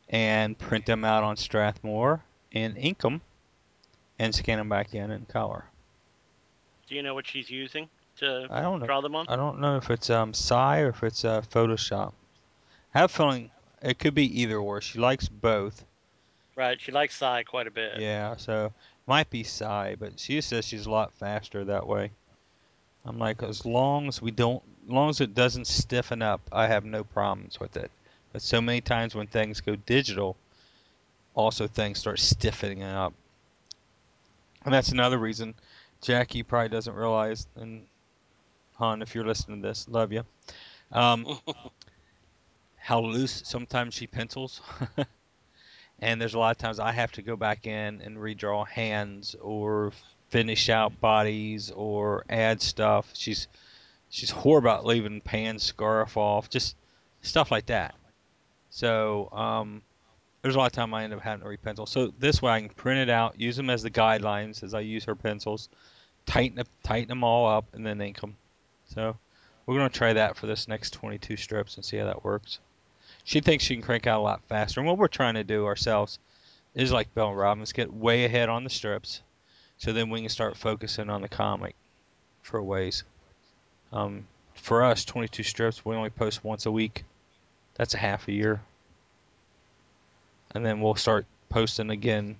[0.09, 3.21] and print them out on Strathmore and ink them
[4.19, 5.65] and scan them back in in color.
[6.87, 7.87] Do you know what she's using
[8.17, 8.85] to I don't know.
[8.85, 9.25] draw them on?
[9.29, 12.11] I don't know if it's um SAI or if it's uh, Photoshop.
[12.93, 13.51] I have feeling
[13.81, 14.81] it could be either or.
[14.81, 15.85] She likes both.
[16.55, 16.79] Right.
[16.79, 17.99] She likes SAI quite a bit.
[17.99, 18.73] Yeah, so
[19.07, 22.11] might be SAI, but she says she's a lot faster that way.
[23.05, 26.67] I'm like, as long as we don't, as long as it doesn't stiffen up, I
[26.67, 27.89] have no problems with it.
[28.31, 30.37] But so many times when things go digital,
[31.33, 33.13] also things start stiffening up,
[34.63, 35.55] and that's another reason.
[36.01, 37.85] Jackie probably doesn't realize, and
[38.75, 40.23] Han, if you're listening to this, love you.
[40.91, 41.39] Um,
[42.81, 44.59] how loose sometimes she pencils.
[45.99, 49.35] and there's a lot of times I have to go back in and redraw hands
[49.39, 49.93] or
[50.29, 53.11] finish out bodies or add stuff.
[53.13, 53.47] She's
[54.09, 56.75] she's horrible about leaving Pan's scarf off, just
[57.21, 57.93] stuff like that.
[58.71, 59.83] So um,
[60.41, 61.87] there's a lot of time I end up having to repencil.
[61.87, 64.79] So this way I can print it out, use them as the guidelines as I
[64.79, 65.69] use her pencils,
[66.25, 68.35] tighten up, tighten them all up, and then ink them.
[68.85, 69.15] So
[69.67, 72.59] we're gonna try that for this next 22 strips and see how that works.
[73.23, 74.79] She thinks she can crank out a lot faster.
[74.79, 76.19] And what we're trying to do ourselves
[76.73, 79.21] is like Bill and Robbins, get way ahead on the strips,
[79.77, 81.75] so then we can start focusing on the comic
[82.41, 83.03] for a ways.
[83.91, 87.03] Um, for us, 22 strips, we only post once a week.
[87.75, 88.61] That's a half a year.
[90.53, 92.37] And then we'll start posting again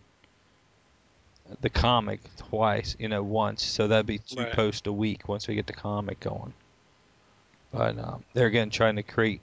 [1.61, 3.63] the comic twice, you know, once.
[3.63, 4.53] So that'd be two Right.
[4.53, 6.53] posts a week once we get the comic going.
[7.73, 9.41] But um, they're again trying to create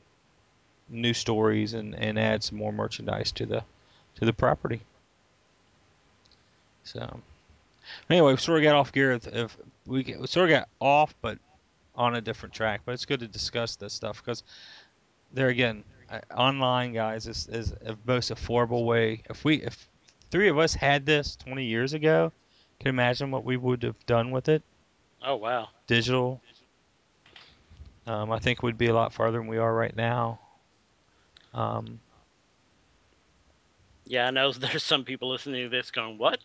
[0.88, 3.64] new stories and, and add some more merchandise to the
[4.16, 4.80] to the property.
[6.84, 7.20] So
[8.10, 9.12] anyway, we sort of got off gear.
[9.12, 11.38] If, if we, get, we sort of got off, but
[11.94, 12.82] on a different track.
[12.84, 14.42] But it's good to discuss this stuff because
[15.32, 19.22] there again, uh, online guys is is a most affordable way.
[19.28, 19.88] If we if
[20.30, 22.32] three of us had this 20 years ago,
[22.80, 24.62] can you imagine what we would have done with it?
[25.22, 25.68] Oh wow.
[25.86, 26.40] Digital.
[28.06, 30.40] Um, I think we'd be a lot farther than we are right now.
[31.54, 32.00] Um,
[34.06, 36.40] Yeah, I know there's some people listening to this going, "What?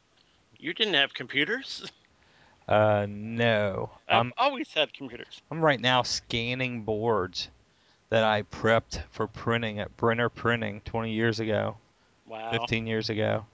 [0.57, 1.89] You didn't have computers?"
[2.67, 5.41] uh, no, I've I'm always had computers.
[5.51, 7.49] I'm right now scanning boards
[8.09, 11.77] that I prepped for printing at Brenner Printing 20 years ago,
[12.25, 12.51] Wow.
[12.51, 13.45] 15 years ago.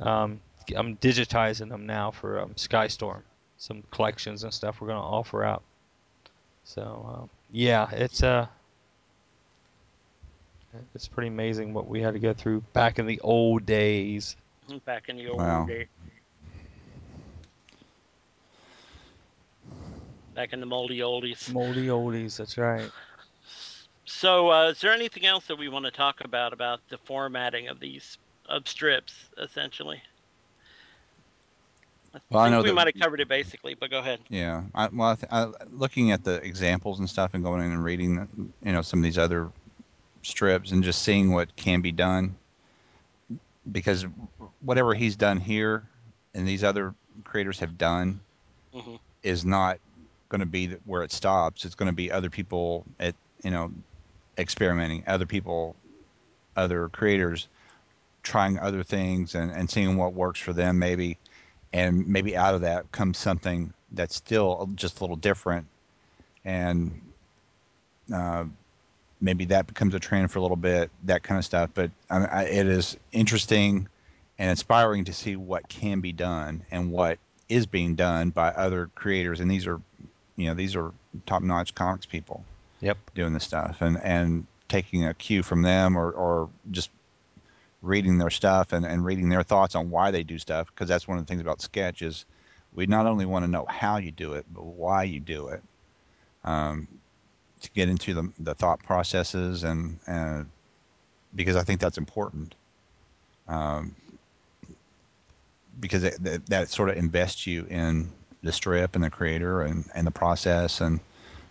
[0.00, 0.40] Um,
[0.74, 3.22] I'm digitizing them now for um, Skystorm,
[3.58, 5.62] some collections and stuff we're going to offer out.
[6.64, 8.46] So um, yeah, it's uh,
[10.94, 14.36] it's pretty amazing what we had to go through back in the old days.
[14.84, 15.64] Back in the old Wow.
[15.66, 15.88] day.
[20.34, 21.52] Back in the moldy oldies.
[21.52, 22.90] Moldy oldies, that's right.
[24.04, 27.68] So, uh, is there anything else that we want to talk about about the formatting
[27.68, 30.02] of these of strips, essentially?
[32.14, 34.20] I Well, I know we that- might have covered it basically, but go ahead.
[34.28, 34.64] Yeah.
[34.74, 37.84] I, well, I th- I, looking at the examples and stuff, and going in and
[37.84, 39.50] reading, you know, some of these other
[40.22, 42.34] strips, and just seeing what can be done,
[43.72, 44.06] because
[44.60, 45.86] whatever he's done here,
[46.34, 48.20] and these other creators have done,
[48.72, 49.78] hmm is not
[50.30, 51.66] going to be where it stops.
[51.66, 53.70] It's going to be other people at, you know,
[54.38, 55.76] experimenting, other people,
[56.56, 57.48] other creators
[58.22, 61.18] trying other things and, and seeing what works for them, maybe.
[61.72, 65.66] And maybe out of that comes something that's still just a little different.
[66.44, 66.98] And
[68.14, 68.44] uh,
[69.20, 71.70] maybe that becomes a trend for a little bit, that kind of stuff.
[71.74, 73.88] But I, I, it is interesting
[74.38, 78.90] and inspiring to see what can be done and what is being done by other
[78.94, 79.40] creators.
[79.40, 79.80] And these are,
[80.36, 80.92] you know, these are
[81.26, 82.44] top-notch comics people
[82.80, 82.96] Yep.
[83.14, 86.88] doing this stuff and and taking a cue from them or or just
[87.82, 91.06] reading their stuff and, and reading their thoughts on why they do stuff because that's
[91.06, 92.24] one of the things about sketch is
[92.74, 95.62] we not only want to know how you do it but why you do it
[96.44, 96.88] um,
[97.60, 100.46] to get into the, the thought processes and and
[101.34, 102.54] because I think that's important
[103.48, 103.94] um,
[105.80, 108.10] because it, that, that sort of invests you in
[108.42, 111.00] the strip and the creator and, and the process and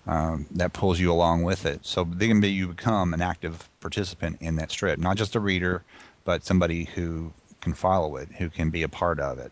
[0.08, 1.86] um, that pulls you along with it.
[1.86, 5.84] So then be you become an active participant in that strip, not just a reader,
[6.24, 9.52] but somebody who can follow it, who can be a part of it.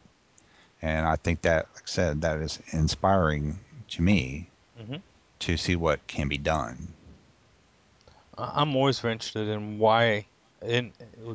[0.82, 5.02] And I think that, like I said, that is inspiring to me Mhm.
[5.40, 6.94] To see what can be done.
[8.38, 10.26] I- I'm always interested in why
[10.62, 10.92] in,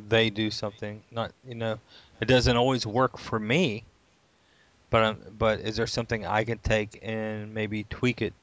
[0.09, 1.01] they do something.
[1.11, 1.79] Not you know,
[2.19, 3.83] it doesn't always work for me.
[4.89, 8.33] But um, but is there something I can take and maybe tweak it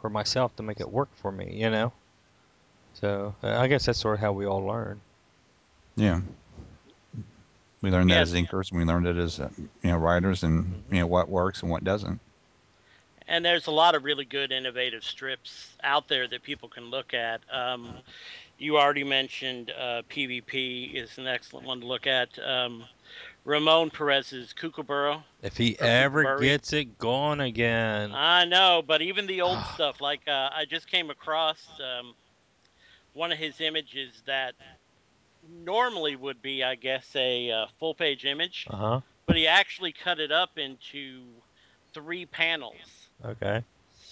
[0.00, 1.54] for myself to make it work for me?
[1.54, 1.92] You know.
[2.94, 5.00] So uh, I guess that's sort of how we all learn.
[5.96, 6.20] Yeah.
[7.82, 8.20] We learned that Yeah.
[8.22, 11.28] as inkers, and we learned it as uh, you know writers, and you know what
[11.28, 12.18] works and what doesn't.
[13.26, 17.14] And there's a lot of really good innovative strips out there that people can look
[17.14, 17.40] at.
[17.50, 17.94] Um,
[18.58, 22.38] you already mentioned uh, PvP is an excellent one to look at.
[22.38, 22.84] Um,
[23.44, 25.22] Ramon Perez's Kukuburi.
[25.42, 26.40] If he ever Kukuburi.
[26.40, 30.86] gets it going again, I know, but even the old stuff, like uh, I just
[30.90, 32.14] came across um,
[33.12, 34.54] one of his images that
[35.64, 39.00] normally would be, I guess, a uh, full page image, uh huh.
[39.26, 41.20] but he actually cut it up into
[41.92, 43.03] three panels.
[43.24, 43.62] Okay.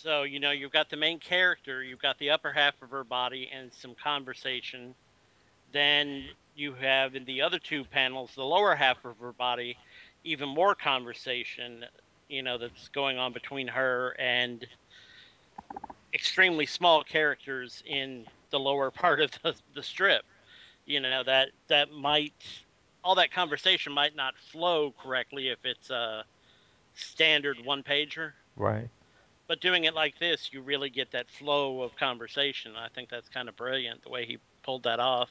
[0.02, 3.04] So, you know, you've got the main character, you've got the upper half of her
[3.04, 4.94] body and some conversation.
[5.72, 6.24] Then
[6.56, 9.76] you have in the other two panels, the lower half of her body,
[10.24, 11.84] even more conversation,
[12.28, 14.66] you know, that's going on between her and
[16.14, 20.24] extremely small characters in the lower part of the, the strip.
[20.84, 22.34] You know, that that might
[23.04, 26.24] all that conversation might not flow correctly if it's a
[26.94, 28.32] standard one pager.
[28.56, 28.88] Right.
[29.48, 32.74] But doing it like this, you really get that flow of conversation.
[32.76, 35.30] I think that's kind of brilliant the way he pulled that off.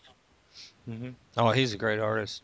[0.86, 2.44] hmm Oh, he's a great artist.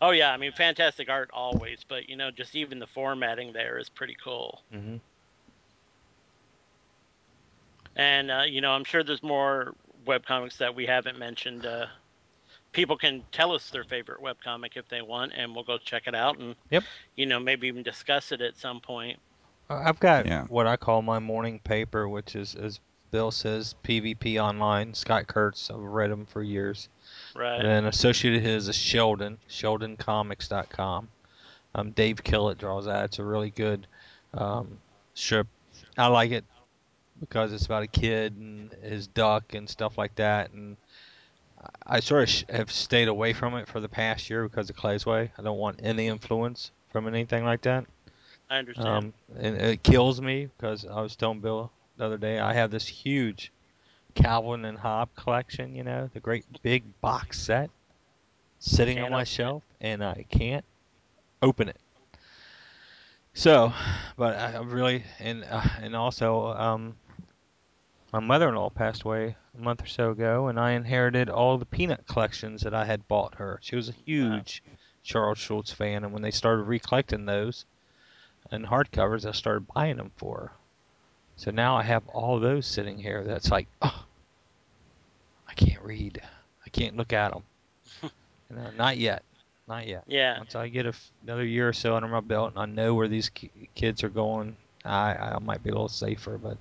[0.00, 3.78] Oh yeah, I mean fantastic art always, but you know just even the formatting there
[3.78, 4.62] is pretty cool.
[4.72, 4.96] hmm
[7.96, 9.74] And uh, you know I'm sure there's more
[10.06, 11.64] webcomics that we haven't mentioned.
[11.64, 11.86] Uh,
[12.72, 16.14] people can tell us their favorite webcomic if they want, and we'll go check it
[16.14, 16.84] out and Yep.
[17.16, 19.18] you know maybe even discuss it at some point.
[19.68, 20.44] I've got Yeah.
[20.44, 24.94] what I call my morning paper, which is, as Bill says, PvP Online.
[24.94, 25.70] Scott Kurtz.
[25.70, 26.88] I've read him for years.
[27.34, 27.64] Right.
[27.64, 31.08] And associated his is Sheldon, SheldonComics.com.
[31.74, 33.04] Um, Dave Kellett draws that.
[33.06, 33.86] It's a really good
[34.34, 34.78] um,
[35.14, 35.46] strip.
[35.98, 36.44] I like it
[37.20, 40.52] because it's about a kid and his duck and stuff like that.
[40.52, 40.76] And
[41.86, 44.70] I I sort of sh- have stayed away from it for the past year because
[44.70, 45.30] of Claysway.
[45.38, 47.86] I don't want any influence from anything like that.
[48.48, 48.88] I understand.
[48.88, 52.70] Um, and it kills me because I was telling Bill the other day I have
[52.70, 53.52] this huge
[54.14, 57.70] Calvin and Hobbes collection, you know, the great big box set
[58.58, 59.28] sitting on my open it.
[59.28, 60.64] shelf, and I can't
[61.42, 61.80] open it.
[63.34, 63.72] So,
[64.16, 66.96] but I really and uh, and also um,
[68.12, 72.06] my mother-in-law passed away a month or so ago, and I inherited all the peanut
[72.06, 73.58] collections that I had bought her.
[73.60, 74.62] She was a huge
[75.02, 77.66] Charles Schulz fan, and when they started recollecting those
[78.50, 80.52] and hardcovers, I started buying them for.
[81.36, 83.22] So now I have all those sitting here.
[83.24, 84.04] That's like, oh,
[85.48, 86.20] I can't read.
[86.64, 87.42] I can't look at them.
[88.02, 89.22] you know, not yet,
[89.68, 90.04] not yet.
[90.06, 90.38] yeah.
[90.38, 92.94] Once I get a f another year or so under my belt and I know
[92.94, 96.38] where these ki- kids are going, I, I might be a little safer.
[96.38, 96.56] But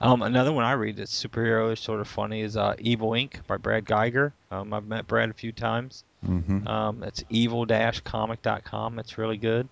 [0.00, 3.46] um, another one I read that's superhero is sort of funny is uh, Evil Inc.
[3.46, 4.32] by Brad Guigar.
[4.50, 6.04] Um, I've met Brad a few times.
[6.26, 6.66] Mm-hmm.
[6.68, 8.98] Um, it's evil-comic.com.
[8.98, 9.68] It's really good.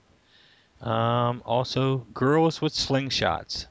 [0.81, 3.67] Um, also, Girls with Slingshots.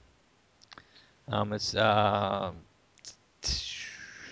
[1.29, 2.51] Um, it's uh,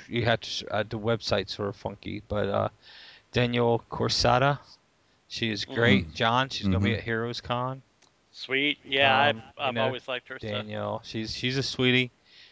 [0.08, 2.70] you have to uh, the website's sort of funky, but uh,
[3.32, 4.60] Danielle Corsetto,
[5.28, 6.14] she is great.
[6.14, 6.98] John, she's gonna be Mhm.
[6.98, 7.82] at Heroes Con.
[8.32, 8.78] Sweet.
[8.84, 10.52] Yeah, Um, I've, I've know, always liked her stuff.
[10.52, 12.12] Danielle, she's she's a sweetie.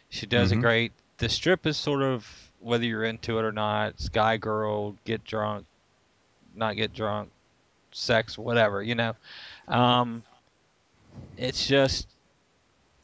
[0.10, 0.62] She does it Mhm.
[0.62, 0.92] great.
[1.18, 2.26] The strip is sort of
[2.60, 4.00] whether you're into it or not.
[4.00, 5.66] Sky girl, get drunk,
[6.56, 7.30] not get drunk,
[7.93, 8.82] sex, whatever.
[8.82, 9.15] You know,
[9.67, 10.23] um,
[11.38, 12.08] it's just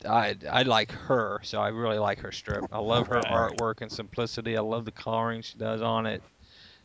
[0.05, 2.65] I I like her, so I really like her strip.
[2.71, 4.55] I love her artwork and simplicity.
[4.57, 6.23] I love the coloring she does on it.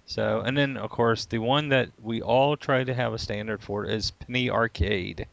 [0.07, 3.63] So, and then of course the one that we all try to have a standard
[3.63, 5.27] for is Penny Arcade.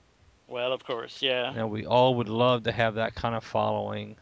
[0.48, 1.54] Well, of course, yeah.
[1.54, 4.16] Know, we all would love to have that kind of following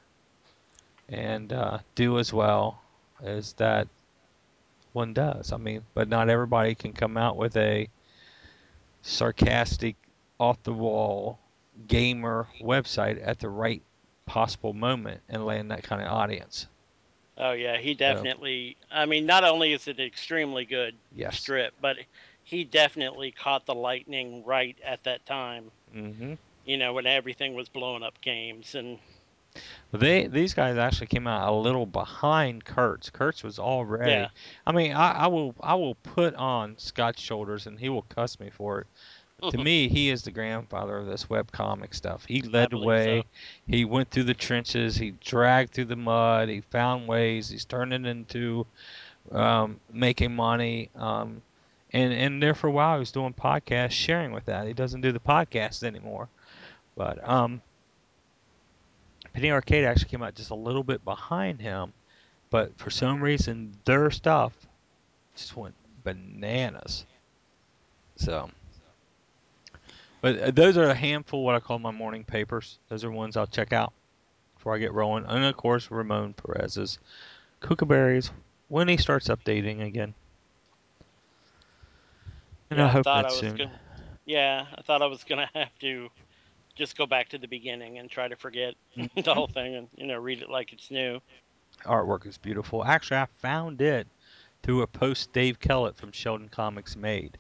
[1.08, 2.82] and uh, do as well
[3.22, 3.88] as that
[4.94, 5.52] one does.
[5.52, 7.90] I mean, but not everybody can come out with a
[9.02, 9.96] sarcastic,
[10.40, 11.40] off the wall
[11.88, 13.84] gamer website at the right
[14.26, 16.68] possible moment and land that kind of audience.
[17.38, 18.78] Oh yeah, he definitely.
[18.92, 21.52] I mean, not only is it an extremely good Yes.
[21.52, 21.98] strip, but
[22.44, 25.72] he definitely caught the lightning right at that time.
[25.94, 26.34] hmm
[26.66, 29.00] You know, when everything was blowing up games and
[29.92, 33.10] they these guys actually came out a little behind Kurtz.
[33.10, 34.12] Kurtz was already.
[34.12, 34.28] Yeah.
[34.66, 38.40] I mean, I, I will I will put on Scott's shoulders, and he will cuss
[38.40, 39.52] me for it.
[39.52, 42.26] to me, he is the grandfather of this web comic stuff.
[42.26, 43.22] He led the way.
[43.22, 43.28] so.
[43.68, 44.96] He went through the trenches.
[44.96, 46.50] He dragged through the mud.
[46.50, 47.50] He found ways.
[47.50, 48.68] He's turned it into
[49.32, 50.90] um, making money.
[50.96, 51.42] Um,
[51.92, 54.68] and and there for a while, he was doing podcasts, sharing with that.
[54.68, 56.30] He doesn't do the podcasts anymore.
[56.96, 57.62] But um,
[59.40, 61.94] Penny Arcade actually came out just a little bit behind him.
[62.50, 64.52] But for some reason, their stuff
[65.34, 67.06] just went bananas.
[68.18, 68.50] So.
[70.20, 72.80] But uh, those are a handful what I call my morning papers.
[72.90, 73.94] Those are ones I'll check out
[74.56, 75.24] before I get rolling.
[75.26, 77.00] And of course, Ramon Perez's
[77.62, 78.30] Kukuburi
[78.68, 80.14] when he starts updating again.
[82.70, 83.56] And yeah, I hope that soon.
[83.56, 83.80] gonna.
[84.26, 86.10] Yeah, I thought I was gonna have to
[86.80, 89.22] just go back to the beginning and try to forget Mm-hmm.
[89.24, 91.20] the whole thing and you know read it like it's new.
[91.86, 92.84] Artwork is beautiful.
[92.84, 94.08] Actually, I found it
[94.64, 97.38] through a post Dave Kellett from Sheldon Comics made.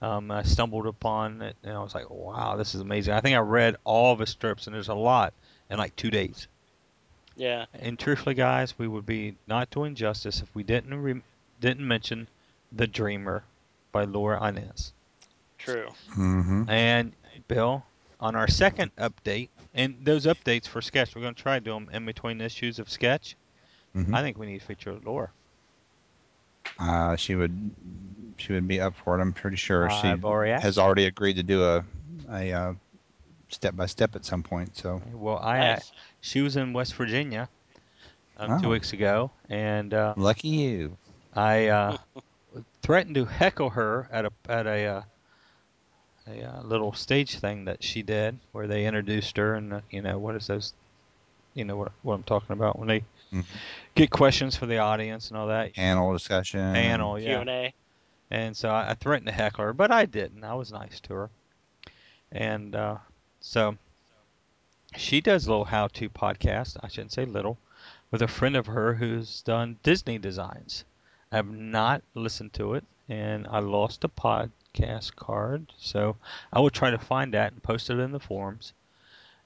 [0.00, 3.14] Um, I stumbled upon it and I was like, wow, this is amazing.
[3.14, 5.32] I think I read all of his strips, and there's a lot
[5.70, 6.46] in like two days.
[7.36, 11.22] Yeah, And truthfully, guys, we would be not doing justice if we didn't re-
[11.60, 12.28] didn't mention
[12.70, 13.42] The Dreamer
[13.92, 14.92] by Lora Innes.
[15.58, 15.88] true.
[16.12, 16.68] Mm-hmm.
[16.70, 17.12] And
[17.48, 17.84] Bill,
[18.20, 21.72] on our second update, and those updates for Sketch, we're going to try to do
[21.72, 23.36] them in between issues of Sketch.
[23.94, 24.14] Mhm.
[24.14, 25.30] I think we need to feature Lora.
[26.78, 27.70] Uh, she would
[28.36, 29.22] she would be up for it.
[29.22, 31.84] I'm pretty sure she already has already agreed to do a
[32.30, 32.74] a uh,
[33.48, 34.76] step by step at some point.
[34.76, 35.92] So Well, I Nice.
[36.20, 37.48] she was in West Virginia
[38.36, 38.70] um, two Oh.
[38.70, 40.96] weeks ago, and uh, lucky you.
[41.34, 41.96] I uh,
[42.82, 45.02] threatened to heckle her at a at a uh,
[46.26, 50.00] a uh, little stage thing that she did where they introduced her and uh, you
[50.02, 50.72] know what is those
[51.54, 53.44] you know what what I'm talking about when they Mhm.
[53.94, 56.60] get questions for the audience and all that Panel discussion.
[56.72, 57.74] panel yeah Q&A
[58.30, 60.44] And so I, I threatened to heckle her, but I didn't.
[60.44, 61.30] I was nice to her.
[62.32, 62.96] And uh,
[63.40, 63.76] so
[64.96, 66.76] she does a little how-to podcast.
[66.82, 67.58] I shouldn't say little,
[68.10, 70.84] with a friend of her who's done Disney designs.
[71.32, 74.08] I have not listened to it, and I lost a
[74.74, 76.16] podcast card, so
[76.52, 78.72] I will try to find that and post it in the forums,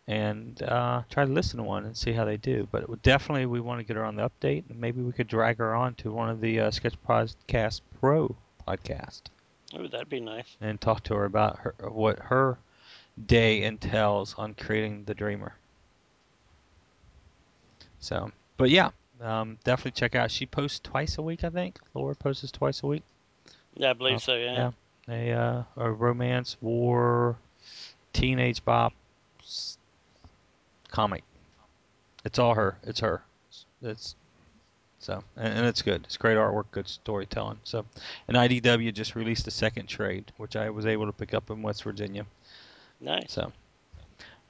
[0.06, 2.66] and uh, try to listen to one and see how they do.
[2.70, 5.28] But it definitely, we want to get her on the update, and maybe we could
[5.28, 8.34] drag her on to one of the uh, Sketch Podcast Pro
[8.66, 9.22] podcast
[9.78, 10.56] Ooh, that'd be nice.
[10.60, 12.58] and talk to her about her what her
[13.26, 15.54] day entails on creating the Dreamer.
[18.00, 20.30] So, but yeah, um, definitely check out.
[20.30, 21.78] She posts twice a week, I think.
[21.94, 23.02] Lora posts twice a week.
[23.74, 24.34] Yeah, I believe Oh, so.
[24.36, 24.52] Yeah.
[24.54, 24.70] yeah.
[25.08, 27.36] A, uh, a romance, war,
[28.12, 28.92] teenage bop
[30.90, 31.24] comic.
[32.24, 32.76] It's all her.
[32.82, 33.22] It's her.
[33.82, 34.16] It's
[34.98, 36.02] so, and, and it's good.
[36.04, 37.60] It's great artwork, good storytelling.
[37.64, 37.84] So,
[38.26, 41.62] and IDW just released a second trade, which I was able to pick up in
[41.62, 42.26] West Virginia.
[43.00, 43.32] Nice.
[43.32, 43.52] So,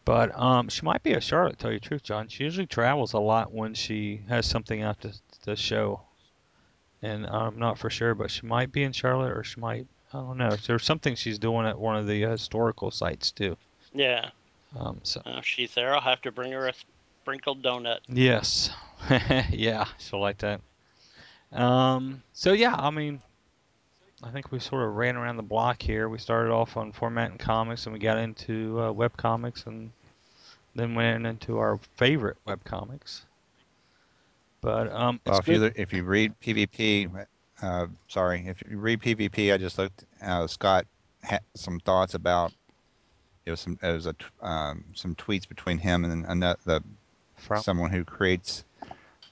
[0.04, 1.58] but um, she might be a Charlotte.
[1.58, 2.28] Tell you the truth, John.
[2.28, 5.12] She usually travels a lot when she has something out to
[5.44, 6.00] to show,
[7.02, 9.86] and I'm not for sure, but she might be in Charlotte or she might.
[10.12, 10.56] I don't know.
[10.66, 13.56] There's something she's doing at one of the historical sites too.
[13.92, 14.30] Yeah.
[14.78, 16.72] Um, so Uh, if she's there, I'll have to bring her a
[17.22, 17.98] sprinkled donut.
[18.08, 18.70] yes,
[19.50, 20.60] yeah, she'll like that.
[21.52, 23.20] Um, so yeah, I mean,
[24.22, 26.08] I think we sort of ran around the block here.
[26.08, 29.90] We started off on format and comics, and we got into uh, web comics, and
[30.74, 33.24] then went into our favorite web comics.
[34.60, 35.60] But um, Well, if you good.
[35.60, 37.26] look- if you read PvP,
[37.62, 40.04] uh, sorry, if you read PvP, I just looked.
[40.22, 40.86] Uh, Scott
[41.22, 42.52] had some thoughts about.
[43.46, 43.78] It was some.
[43.82, 46.82] It was a t- um, some tweets between him and another the
[47.36, 48.64] From someone who creates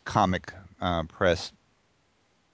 [0.05, 1.53] comic uh, press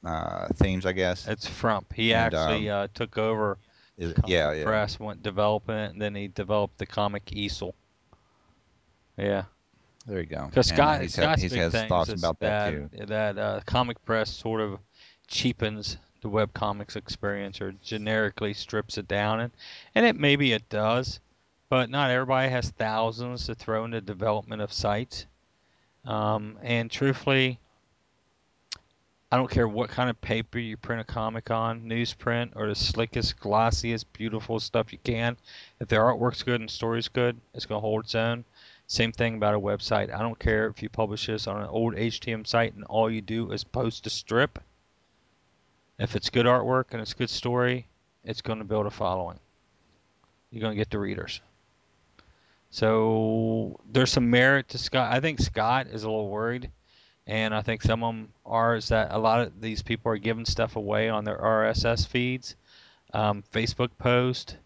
[0.05, 1.27] uh, themes, I guess.
[1.29, 1.93] it's Frumph.
[1.95, 3.59] He And, actually uh, took over
[3.99, 4.65] Comic yeah, yeah.
[4.65, 7.75] Press, went developing it, and then he developed the comic easel.
[9.17, 9.45] Yeah.
[10.07, 10.47] There you go.
[10.47, 13.07] Because Scott, he's had- he's big has thoughts about that, that too.
[13.07, 14.81] that uh, comic press sort of
[15.27, 19.53] cheapens the web comics experience or generically strips it down, and
[19.95, 21.21] and it maybe it does,
[21.69, 25.27] but not everybody has thousands to throw into development of sites.
[26.05, 27.59] Um, and truthfully,
[29.33, 32.75] I don't care what kind of paper you print a comic on, newsprint or the
[32.75, 35.37] slickest, glossiest, beautiful stuff you can.
[35.81, 38.45] If the artwork's good and the story's good, it's gonna hold its own.
[38.87, 40.15] Same thing about a website.
[40.15, 43.23] I don't care if you publish this on an old HTML site and all you
[43.23, 44.59] do is post a strip.
[46.03, 47.87] If it's good artwork and it's good story,
[48.25, 49.39] it's going to build a following.
[50.51, 51.41] You're going to get the readers.
[52.71, 55.13] So there's some merit to Scott.
[55.13, 56.73] I think Scott is a little worried,
[57.29, 60.17] and I think some of them are is that a lot of these people are
[60.17, 62.57] giving stuff away on their RSS feeds,
[63.15, 64.57] um, Facebook post,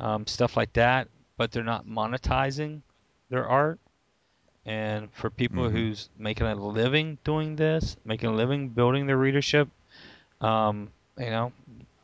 [0.00, 2.80] um, stuff like that, but they're not monetizing
[3.28, 3.78] their art.
[4.64, 5.72] And for people Mhm.
[5.72, 9.68] who's making a living doing this, making a living building their readership,
[10.44, 11.52] um, you know,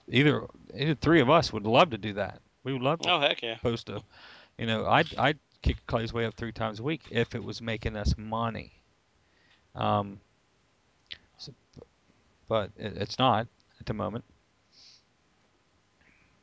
[0.09, 2.41] either either three of us would love to do that.
[2.65, 3.59] We would love to Oh heck yeah.
[3.63, 4.03] post a,
[4.59, 7.61] you know, I'd I'd kick Clay's way up three times a week if it was
[7.63, 8.73] making us money.
[9.75, 10.21] Um,
[11.39, 11.53] so,
[12.49, 13.49] but it, it's not
[13.81, 14.25] at the moment.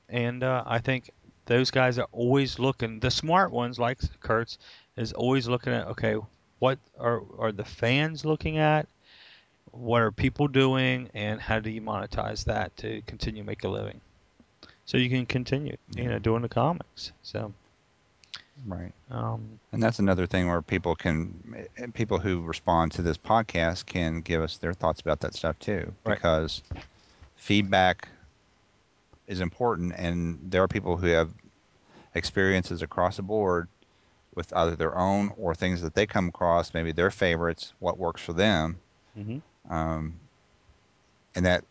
[0.09, 1.09] And uh, I think
[1.45, 2.99] those guys are always looking.
[2.99, 4.57] The smart ones, like Kurtz,
[4.95, 6.15] is always looking at okay,
[6.59, 8.87] what are are the fans looking at?
[9.77, 13.69] What are people doing, and how do you monetize that to continue to make a
[13.69, 14.01] living?
[14.85, 17.11] So you can continue, you know, doing the comics.
[17.21, 17.53] So,
[18.65, 18.91] Right.
[19.11, 23.85] um, And that's another thing where people can, eh, people who respond to this podcast
[23.85, 26.15] can give us their thoughts about that stuff too, Right.
[26.15, 26.63] because
[27.35, 28.09] feedback
[29.27, 31.33] is important, and there are people who have
[32.15, 33.67] experiences across the board
[34.33, 38.21] with either their own or things that they come across, maybe their favorites, what works
[38.21, 38.79] for them,
[39.17, 39.41] mhm.
[39.69, 40.13] Um,
[41.35, 41.63] and that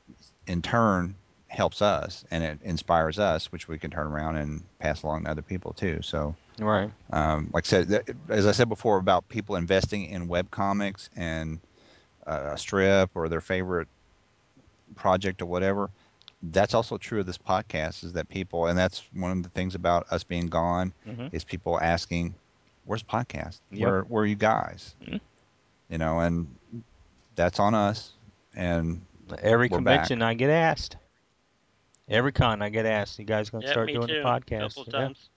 [0.47, 1.15] in turn
[1.49, 5.31] helps us and it inspires us, which we can turn around and pass along to
[5.31, 6.01] other people too.
[6.03, 6.35] So.
[6.59, 10.51] right, Um, like I said, that, as I said before about people investing in web
[10.51, 11.61] comics and
[12.27, 13.89] uh, a strip or their favorite
[14.95, 15.91] project or whatever,
[16.43, 18.05] that's also true of this podcast.
[18.05, 21.33] Is that people, and that's one of the things about us being gone, Mhm.
[21.33, 22.35] is people asking,
[22.85, 23.61] "Where's podcast?
[23.71, 23.89] Yep.
[23.89, 25.21] Where where are you guys?" Mhm.
[25.89, 26.55] You know, and
[27.37, 28.13] that's on us.
[28.55, 29.03] And
[29.43, 29.97] every We're back.
[30.09, 30.97] convention I get asked.
[32.09, 34.15] Every con I get asked, you guys gonna Yeah, start doing too.
[34.15, 34.75] the podcast?
[34.77, 35.01] Couple Yeah.
[35.07, 35.29] times.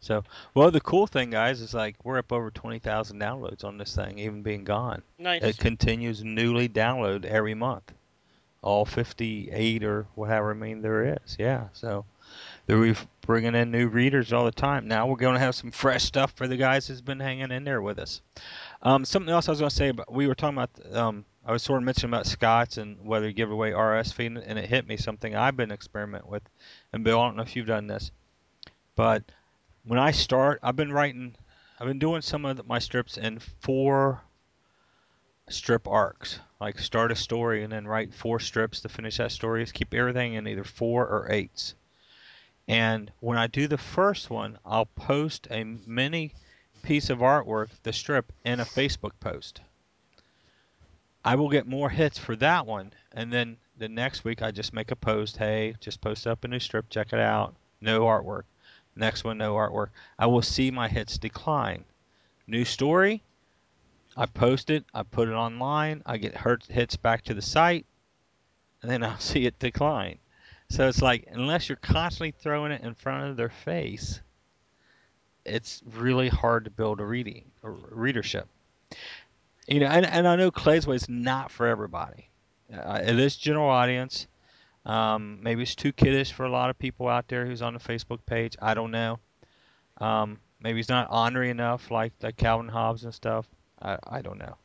[0.00, 0.22] So,
[0.52, 3.94] well, the cool thing, guys, is like we're up over twenty thousand downloads on this
[3.96, 5.02] thing, even being gone.
[5.18, 5.42] Nice.
[5.42, 7.92] It continues newly download every month
[8.64, 11.36] all 58 or whatever many there is.
[11.38, 12.06] Yeah, so
[12.66, 14.88] we're bringing in new readers all the time.
[14.88, 17.64] Now we're going to have some fresh stuff for the guys who's been hanging in
[17.64, 18.22] there with us.
[18.84, 20.94] Um, something else I was going to say, but we were talking about.
[20.94, 24.36] Um, I was sort of mentioning about Scott's and whether you give away RS feed,
[24.36, 26.42] and it hit me something I've been experimenting with.
[26.92, 28.10] And Bill, I don't know if you've done this,
[28.94, 29.24] but
[29.84, 31.34] when I start, I've been writing,
[31.78, 34.22] I've been doing some of my strips in four
[35.48, 36.40] strip arcs.
[36.60, 39.62] Like start a story and then write four strips to finish that story.
[39.62, 41.74] Just Keep everything in either four or eights.
[42.66, 46.32] And when I do the first one, I'll post a mini
[46.84, 49.62] piece of artwork, the strip, in a Facebook post.
[51.24, 54.74] I will get more hits for that one, and then the next week I just
[54.74, 55.38] make a post.
[55.38, 56.90] Hey, just post up a new strip.
[56.90, 57.54] Check it out.
[57.80, 58.42] No artwork.
[58.94, 59.88] Next one, no artwork.
[60.18, 61.84] I will see my hits decline.
[62.46, 63.22] New story.
[64.16, 64.84] I post it.
[64.92, 66.02] I put it online.
[66.04, 66.36] I get
[66.68, 67.86] hits back to the site,
[68.82, 70.18] and then I'll see it decline.
[70.68, 74.20] So it's like unless you're constantly throwing it in front of their face,
[75.44, 78.48] it's really hard to build a reading a readership.
[79.66, 82.28] You know, and, and I know Clay's Way is not for everybody.
[82.72, 84.26] Uh, it is general audience.
[84.84, 87.80] Um, maybe it's too kiddish for a lot of people out there who's on the
[87.80, 88.56] Facebook page.
[88.60, 89.18] I don't know.
[89.98, 93.46] Um, maybe he's not ornery enough like like Calvin Hobbes and stuff.
[93.80, 94.56] I, I don't know.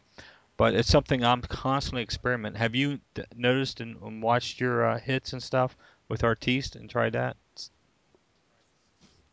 [0.58, 2.60] But it's something I'm constantly experimenting.
[2.60, 5.78] Have you d- noticed and, and, watched your uh, hits and stuff
[6.10, 7.38] with Artiste and tried that?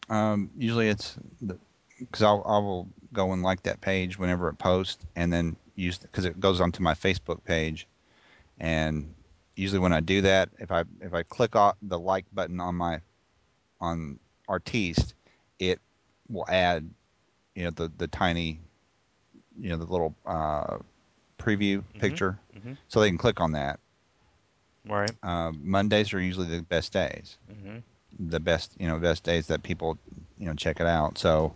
[0.09, 1.17] Um, usually it's
[1.99, 5.57] because I will I will go and like that page whenever it posts, and then
[5.75, 7.87] use because it goes onto my Facebook page,
[8.61, 9.13] and
[9.57, 12.75] usually when I do that, if I if I click off the like button on
[12.75, 13.01] my
[13.81, 15.15] on Artiste,
[15.59, 15.81] it
[16.29, 16.89] will add
[17.55, 18.61] you know the the tiny
[19.59, 20.79] you know the little uh,
[21.39, 21.99] preview mm-hmm.
[21.99, 22.73] picture, mm-hmm.
[22.89, 23.81] so they can click on that.
[24.89, 25.11] Right.
[25.23, 27.39] Uh, Mondays are usually the best days.
[27.51, 27.79] Mm-hmm.
[28.19, 29.99] The best you know best days that people
[30.39, 31.19] you know check it out.
[31.19, 31.55] So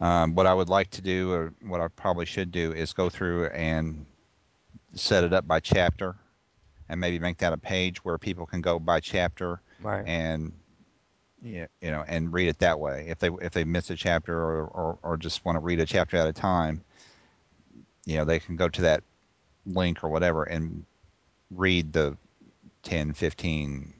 [0.00, 3.08] um, what I would like to do, or what I probably should do, is go
[3.08, 4.06] through and
[4.94, 6.16] set it up by chapter,
[6.88, 10.06] and maybe make that a page where people can go by chapter right.
[10.06, 10.52] and
[11.42, 13.06] yeah, you know, and read it that way.
[13.08, 15.86] If they if they miss a chapter or, or, or just want to read a
[15.86, 16.82] chapter at a time,
[18.04, 19.02] you know, they can go to that
[19.66, 20.84] link or whatever and
[21.50, 22.16] read the
[22.82, 23.92] 10, 15,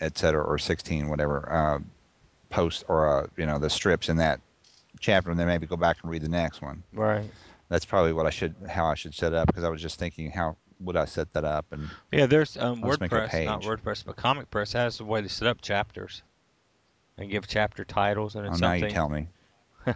[0.00, 1.78] etc., or 16, whatever uh,
[2.50, 4.40] post or uh, you know the strips in that
[5.00, 6.82] chapter, and then maybe go back and read the next one.
[6.92, 7.30] Right.
[7.68, 9.98] That's probably what I should how I should set it up because I was just
[9.98, 14.16] thinking how would I set that up and yeah, there's um, WordPress, not WordPress, but
[14.16, 16.22] Comic Press has a way to set up chapters
[17.16, 18.80] and give chapter titles and it's oh, something.
[18.80, 19.26] now you tell me.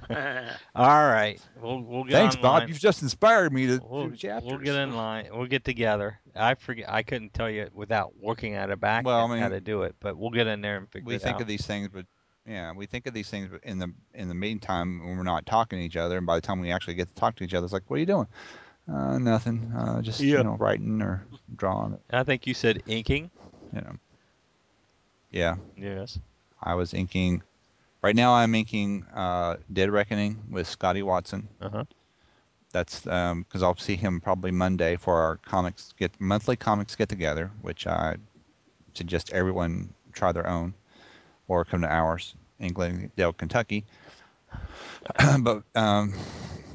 [0.75, 2.13] All right, we'll we'll get.
[2.13, 2.61] Thanks, online.
[2.61, 2.69] Bob.
[2.69, 4.51] You've just inspired me to we'll, do chapters.
[4.51, 5.29] We'll get in line.
[5.33, 6.19] We'll get together.
[6.35, 6.89] I forget.
[6.89, 9.83] I couldn't tell you without looking at it back well, I mean, how to do
[9.83, 11.27] it, but we'll get in there and figure we it out.
[11.27, 12.07] We think of these things, but
[12.47, 15.47] yeah, we think of these things But in the in the meantime when we're not
[15.47, 17.55] talking to each other, and by the time we actually get to talk to each
[17.55, 18.27] other, it's like, what are you doing?
[18.93, 19.73] Uh, nothing.
[19.77, 20.39] Uh, just yeah.
[20.39, 21.25] you know, writing or
[21.57, 21.99] drawing.
[22.11, 23.31] I think you said inking.
[23.73, 23.97] You know.
[25.31, 25.57] Yeah.
[25.77, 26.19] Yes.
[26.63, 27.43] I was inking.
[28.03, 31.49] Right now, I'm inking uh, Dead Reckoning with Scotty Watson.
[31.61, 31.85] Uh-huh.
[32.73, 37.09] That's because um, I'll see him probably Monday for our comics get monthly comics get
[37.09, 38.17] together, which I
[38.95, 40.75] suggest everyone try their own
[41.49, 43.85] or come to ours in Glendale, Kentucky.
[45.41, 46.15] but um,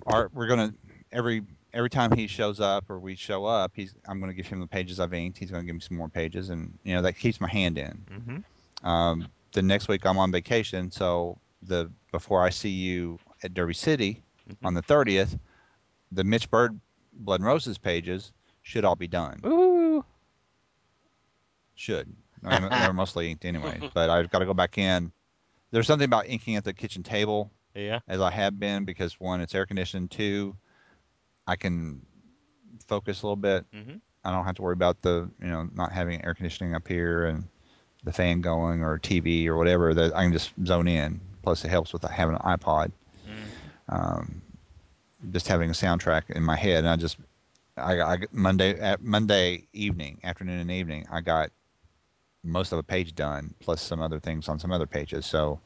[0.06, 0.74] our, we're gonna
[1.12, 4.60] every every time he shows up or we show up, he's I'm gonna give him
[4.60, 5.38] the pages I've inked.
[5.38, 8.06] He's gonna give me some more pages, and you know that keeps my hand in.
[8.12, 8.88] Mm-hmm.
[8.88, 13.74] Um, the next week I'm on vacation, so the before I see you at Derby
[13.74, 14.66] City mm-hmm.
[14.66, 15.38] on the 30th,
[16.12, 16.80] the Mitch Bird
[17.14, 18.32] Blood and Roses pages
[18.62, 19.40] should all be done.
[19.46, 20.04] Ooh.
[21.76, 22.14] Should.
[22.44, 25.12] I mean, they're mostly inked anyway, but I've got to go back in.
[25.72, 27.52] There's something about inking at the kitchen table.
[27.76, 28.00] Yeah.
[28.08, 30.12] As I have been because one, it's air conditioned.
[30.12, 30.56] Two,
[31.46, 32.02] I can
[32.88, 33.66] focus a little bit.
[33.72, 33.98] Mm-hmm.
[34.24, 37.26] I don't have to worry about the you know not having air conditioning up here
[37.26, 37.46] and
[38.08, 39.94] the fan going or TV or whatever.
[39.94, 41.20] That I can just zone in.
[41.44, 42.92] Plus, it helps with having an iPod.
[43.28, 43.96] Mm-hmm.
[43.96, 44.42] Um,
[45.32, 47.18] just having a soundtrack in my head, and I just
[47.78, 51.52] I, I Monday at Monday evening, afternoon and evening, I got
[52.44, 55.26] most of a page done, plus some other things on some other pages.
[55.26, 55.60] So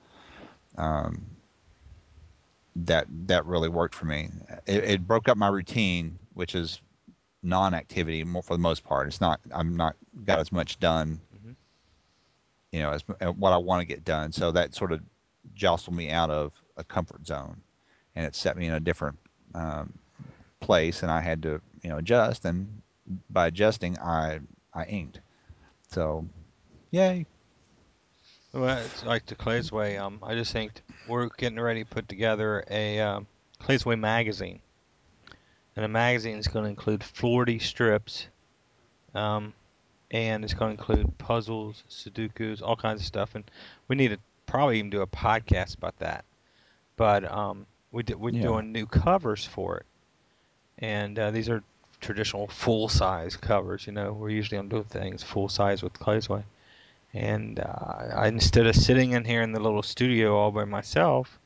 [0.78, 1.26] um,
[2.76, 4.30] that that really worked for me.
[4.66, 6.82] It, it, broke up my routine, which is
[7.44, 9.08] non-activity more for the most part.
[9.08, 11.20] It's not I'm not got as much done.
[12.72, 13.03] You know, as
[13.36, 14.32] what I want to get done.
[14.32, 15.01] So that sort of
[15.55, 17.61] jostled me out of a comfort zone,
[18.15, 19.17] and it set me in a different
[19.53, 19.93] um,
[20.59, 22.45] place, and I had to you know adjust.
[22.45, 22.82] And
[23.30, 24.39] by adjusting, I
[24.74, 25.19] I inked.
[25.89, 26.26] So,
[26.91, 27.26] yay.
[28.53, 29.99] Well, it's like the Claysway.
[29.99, 33.28] Um, I just think we're getting ready to put together a um,
[33.61, 34.61] Claysway magazine,
[35.76, 38.28] and the magazine is going to include 40 strips,
[39.15, 39.53] um,
[40.12, 43.34] and it's going to include puzzles, Sudokus, all kinds of stuff.
[43.36, 43.43] And
[43.88, 46.26] we need to probably even do a podcast about that.
[46.97, 48.41] But um, we we're Yeah.
[48.41, 49.86] doing new covers for it,
[50.78, 51.64] and uh, these are
[51.99, 53.88] traditional full size covers.
[53.88, 56.43] You know, we're usually on doing things full size with Claysway.
[57.14, 57.64] And uh,
[58.16, 61.39] I, instead of sitting in here in the little studio all by myself,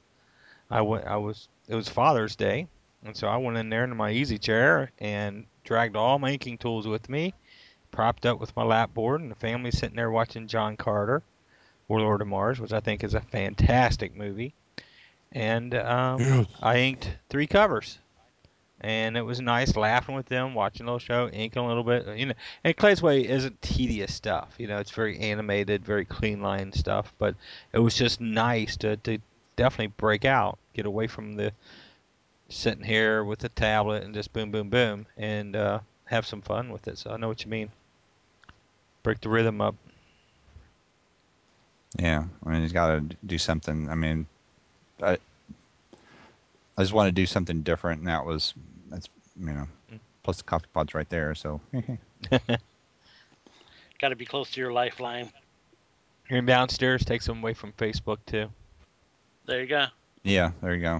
[0.69, 1.05] I went.
[1.05, 1.47] I was.
[1.67, 2.67] It was Father's Day,
[3.03, 6.59] and so I went in there in my easy chair and dragged all my inking
[6.59, 7.33] tools with me,
[7.95, 11.23] propped up with my lap board, and the family sitting there watching John Carter,
[11.87, 14.53] Warlord of Mars, which I think is a fantastic movie.
[15.31, 17.97] And um, I inked three covers,
[18.81, 22.17] and it was nice laughing with them, watching a little show, inking a little bit.
[22.17, 22.33] You know,
[22.63, 24.53] and Claysway isn't tedious stuff.
[24.57, 27.13] You know, it's very animated, very clean line stuff.
[27.17, 27.35] But
[27.73, 29.19] it was just nice to, to
[29.55, 31.53] definitely break out, get away from the
[32.49, 36.69] sitting here with the tablet and just boom, boom, boom, and uh, have some fun
[36.69, 36.97] with it.
[36.97, 37.71] So I know what you mean.
[39.05, 39.75] Break the rhythm up.
[41.99, 43.87] Yeah, I mean, he's got to do something.
[43.87, 44.25] I mean,
[44.99, 45.19] I,
[46.75, 48.55] I just want to do something different, and that was
[48.89, 49.07] that's
[49.39, 49.67] you know,
[50.23, 51.61] plus the coffee pod's right there, so
[53.99, 55.31] Got to be close to your lifeline.
[56.27, 58.49] Here downstairs, take some away from Facebook too.
[59.45, 59.85] There you go.
[60.23, 60.99] yeah, there you go.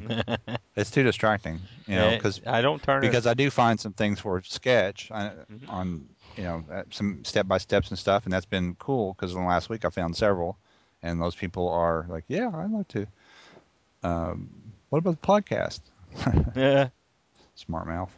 [0.77, 3.07] It's too distracting, you know, Yeah, because I don't turn it.
[3.07, 5.69] because I do find some things for sketch I, Mhm.
[5.69, 9.33] on you know uh, some step by steps and stuff, and that's been cool because
[9.33, 10.57] in the last week I found several,
[11.03, 13.07] and those people are like, yeah, I'd like to.
[14.03, 14.49] Um,
[14.89, 15.79] what about the podcast?
[16.55, 16.89] Yeah.
[17.55, 18.11] Smart mouth.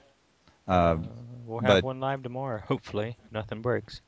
[0.68, 0.98] Uh, Uh,
[1.46, 2.62] we'll have but- one live tomorrow.
[2.68, 4.02] Hopefully, nothing breaks.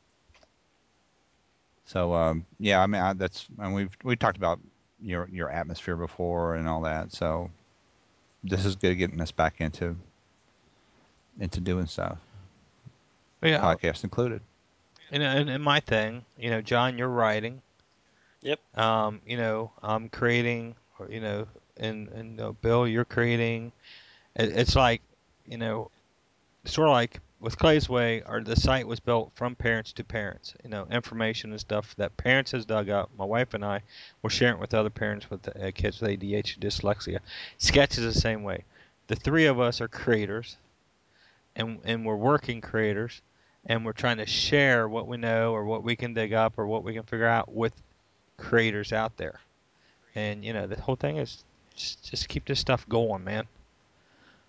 [1.86, 4.60] so um, yeah, I mean I, that's and we've we talked about
[5.02, 7.14] your your atmosphere before and all that.
[7.14, 7.50] So
[8.44, 9.96] this is good getting us back into
[11.40, 12.18] into doing stuff,
[13.42, 13.62] Yeah.
[13.62, 14.42] podcast included.
[15.12, 17.62] And, and, and my thing, you know, John, you're writing.
[18.42, 18.60] Yep.
[18.78, 23.72] Um, you know, I'm creating, or, you know, and and uh, Bill, you're creating.
[24.36, 25.02] It, it's like,
[25.46, 25.90] you know,
[26.66, 30.54] sort of like with Clay's Way, or the site was built from parents to parents.
[30.64, 33.10] You know, information and stuff that parents has dug up.
[33.18, 33.82] My wife and I
[34.22, 37.20] were sharing with other parents with uh, kids with ADHD, dyslexia.
[37.58, 38.64] Sketch is the same way.
[39.08, 40.58] The three of us are creators,
[41.56, 43.22] and and we're working creators,
[43.66, 46.66] and we're trying to share what we know or what we can dig up or
[46.66, 47.74] what we can figure out with
[48.38, 49.40] creators out there.
[50.16, 51.44] And you know, the whole thing is
[51.76, 53.48] just, just keep this stuff going, man.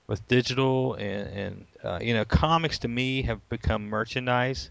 [0.06, 4.70] With digital and, and uh, you know, comics to me have become merchandise.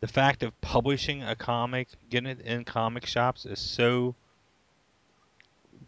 [0.00, 4.14] The fact of publishing a comic, getting it in comic shops is so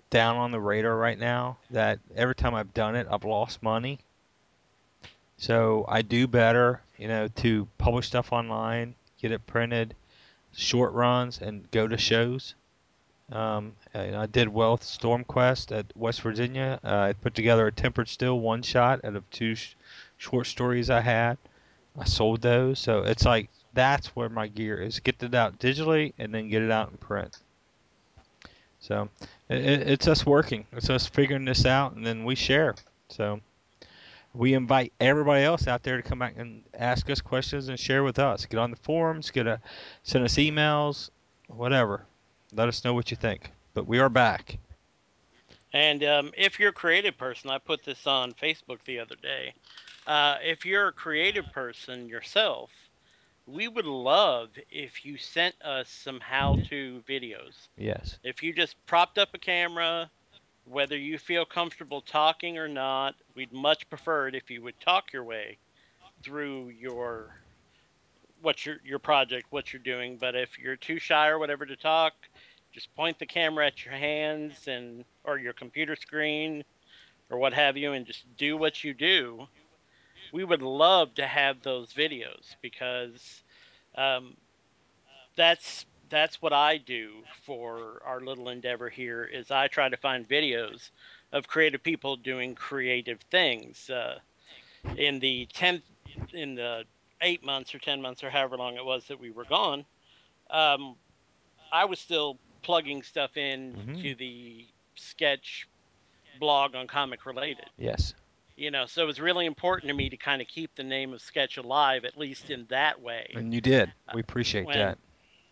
[0.09, 3.99] down on the radar right now that every time I've done it, I've lost money.
[5.37, 9.95] So I do better, you know, to publish stuff online, get it printed,
[10.55, 12.55] short runs, and go to shows.
[13.33, 16.79] Um, I did well with Stormquest at West Virginia.
[16.85, 19.75] Uh, I put together a Tempered Steel one shot out of two sh-
[20.17, 21.37] short stories I had.
[21.99, 26.13] I sold those, so it's like that's where my gear is: get it out digitally
[26.19, 27.39] and then get it out in print.
[28.79, 29.09] So
[29.49, 30.67] it- it's us working.
[30.73, 32.77] It's us figuring this out, and then we share.
[33.09, 33.41] So
[34.37, 38.05] we invite everybody else out there to come back and ask us questions and share
[38.05, 38.47] with us.
[38.47, 39.61] Get on the forums, get a
[40.03, 41.11] send us emails,
[41.49, 42.07] whatever.
[42.53, 43.51] Let us know what you think.
[43.75, 44.59] But we are back.
[45.73, 49.53] And um, if you're a creative person, I put this on Facebook the other day.
[50.07, 52.71] Uh, if you're a creative person yourself,
[53.47, 57.69] we would love if you sent us some how to videos.
[57.77, 58.19] Yes.
[58.23, 60.11] If you just propped up a camera,
[60.69, 65.13] whether you feel comfortable talking or not, we'd much prefer it if you would talk
[65.13, 65.59] your way
[66.23, 67.37] through your
[68.43, 70.17] what your your project, what you're doing.
[70.19, 72.13] But if you're too shy or whatever to talk,
[72.73, 76.65] just point the camera at your hands and or your computer screen
[77.31, 79.47] or what have you, and just do what you do.
[80.33, 83.43] We would love to have those videos because
[83.97, 84.37] um,
[85.37, 89.25] that's that's what I do for our little endeavor here.
[89.25, 90.91] Is I try to find videos
[91.33, 93.91] of creative people doing creative things.
[93.91, 94.19] Uh,
[94.97, 95.83] in the ten,
[96.33, 96.85] in the
[97.23, 99.85] eight months or ten months or however long it was that we were gone,
[100.51, 100.95] um,
[101.73, 104.03] I was still plugging stuff in Mhm.
[104.03, 105.67] to the sketch
[106.39, 107.67] blog on comic related.
[107.79, 108.15] Yes.
[108.57, 111.13] You know, so it was really important to me to kind of keep the name
[111.13, 113.31] of Sketch alive, at least in that way.
[113.35, 113.93] And you did.
[114.15, 114.99] We appreciate when- that.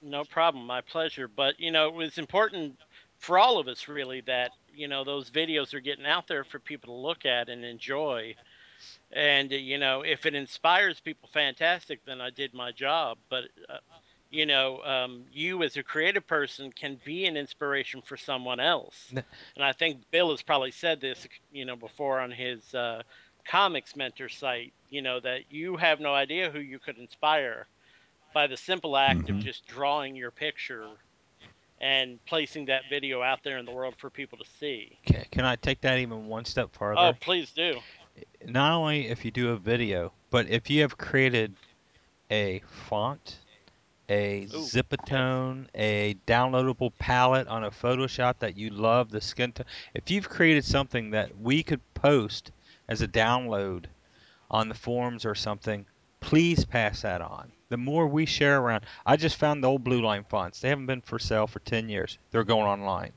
[0.04, 1.28] No problem, my pleasure.
[1.28, 2.76] But you know, it was important
[3.18, 6.58] for all of us really that you know those videos are getting out there for
[6.58, 8.34] people to look at and enjoy.
[9.12, 12.04] And you know, if it inspires people, fantastic.
[12.04, 13.16] Then I did my job.
[13.30, 13.78] But uh,
[14.30, 19.10] you know, um, you as a creative person can be an inspiration for someone else.
[19.56, 23.02] And I think Bill has probably said this, you know, before on his uh,
[23.46, 24.74] comics mentor site.
[24.90, 27.66] You know that you have no idea who you could inspire
[28.34, 29.42] by the simple act of Mhm.
[29.42, 30.98] just drawing your picture
[31.80, 34.98] and placing that video out there in the world for people to see.
[35.08, 35.26] Okay.
[35.30, 37.00] can I take that even one step farther?
[37.00, 37.80] Oh, please do.
[38.46, 41.56] Not only if you do a video, but if you have created
[42.30, 43.40] a font,
[44.08, 49.66] a Ooh, zipatone, a downloadable palette on a Photoshop that you love, the skin tone.
[49.94, 52.52] If you've created something that we could post
[52.88, 53.86] as a download
[54.50, 55.86] on the forums or something,
[56.20, 57.53] please pass that on.
[57.68, 60.60] The more we share around, I just found the old Blue Line fonts.
[60.60, 62.18] They haven't been for sale for 10 years.
[62.30, 63.12] They're going online.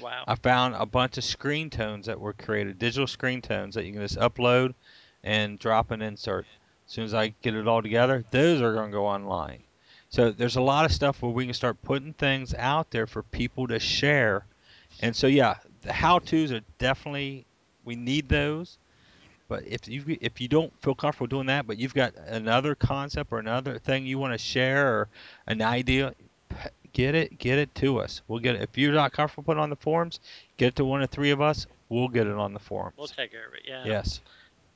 [0.00, 0.24] Wow.
[0.26, 3.92] I found a bunch of screen tones that were created, digital screen tones that you
[3.92, 4.74] can just upload
[5.22, 6.46] and drop and insert.
[6.86, 9.62] As soon as I get it all together, those are going to go online.
[10.08, 13.22] So there's a lot of stuff where we can start putting things out there for
[13.22, 14.44] people to share.
[15.00, 17.46] And so yeah, the how-tos are definitely
[17.84, 18.78] we need those.
[19.52, 23.30] But if you if you don't feel comfortable doing that, but you've got another concept
[23.32, 25.08] or another thing you want to share or
[25.46, 26.14] an idea,
[26.94, 28.22] get it get it to us.
[28.28, 28.62] We'll get it.
[28.62, 30.20] If you're not comfortable putting it on the forums,
[30.56, 31.66] get it to one of three of us.
[31.90, 32.94] We'll get it on the forums.
[32.96, 33.64] We'll take care of it.
[33.66, 33.82] Yeah.
[33.84, 34.22] yes.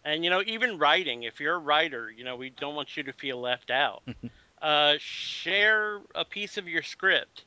[0.05, 3.03] And you know, even writing, if you're a writer, you know, we don't want you
[3.05, 4.03] to feel left out.
[4.61, 7.45] uh, share a piece of your script,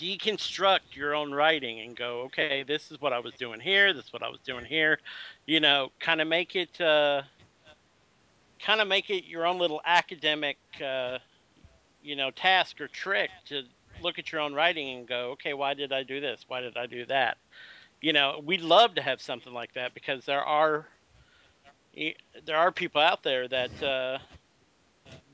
[0.00, 3.92] deconstruct your own writing, and go, okay, this is what I was doing here.
[3.92, 4.98] This is what I was doing here.
[5.46, 7.22] You know, kind of make it, uh,
[8.64, 11.18] kind of make it your own little academic, uh,
[12.00, 13.62] you know, task or trick to
[13.98, 16.44] look at your own writing and go, okay, why did I do this?
[16.48, 17.38] Why did I do that?
[18.00, 20.86] You know, we'd love to have something like that because there are
[22.44, 24.18] there are people out there that uh,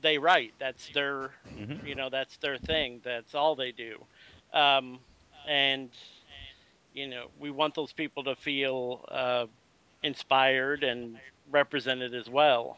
[0.01, 0.53] they write.
[0.59, 3.01] That's their hmm you know that's their thing.
[3.03, 4.05] That's all they do,
[4.53, 4.99] um,
[5.47, 5.89] and
[6.93, 9.45] you know we want those people to feel uh,
[10.03, 11.17] inspired and
[11.51, 12.77] represented as well.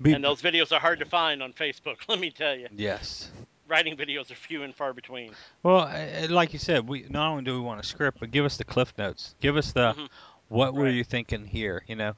[0.00, 1.96] Be, And those videos are hard to find on Facebook.
[2.08, 3.30] Let me tell you, yes.
[3.68, 5.32] writing videos are few and far between.
[5.62, 5.90] Well,
[6.28, 8.64] like you said, we not only do we want a script, but give us the
[8.64, 9.34] cliff notes.
[9.40, 10.08] Give us the Mhm.
[10.48, 10.94] what were Right.
[10.94, 11.82] you thinking here?
[11.86, 12.14] You know,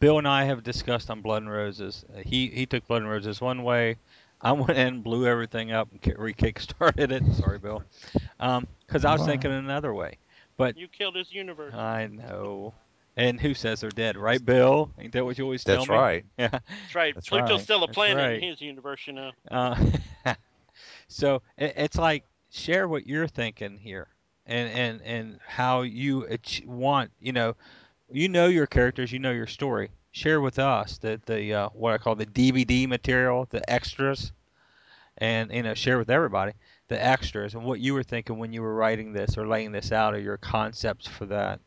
[0.00, 2.04] Bill and I have discussed on Blood and Roses.
[2.24, 3.96] He he took Blood and Roses one way.
[4.40, 7.34] I went in, and blew everything up, and ki- re-kickstarted it.
[7.34, 7.82] Sorry, Bill.
[8.38, 10.18] Because I was thinking another way.
[10.56, 11.74] But You killed his universe.
[11.74, 12.74] I know.
[13.16, 14.92] And who says they're dead, right, Bill?
[14.98, 15.78] Ain't that what you always tell me?
[15.80, 15.96] That's me?
[15.96, 16.24] right.
[16.38, 16.48] Yeah.
[16.50, 17.14] That's right.
[17.14, 17.60] That's Pluto's right.
[17.60, 18.42] still a planet right.
[18.42, 19.32] in his universe, you know.
[19.50, 19.76] Uh,
[21.08, 24.06] so it, it's like share what you're thinking here,
[24.46, 27.10] and and and how you ach- want.
[27.20, 27.56] You know,
[28.12, 29.90] you know your characters, you know your story.
[30.18, 34.32] Share with us the the uh, what I call the DVD material, the extras,
[35.16, 36.54] and you know share with everybody
[36.88, 39.92] the extras and what you were thinking when you were writing this or laying this
[39.92, 41.60] out, or your concepts for that.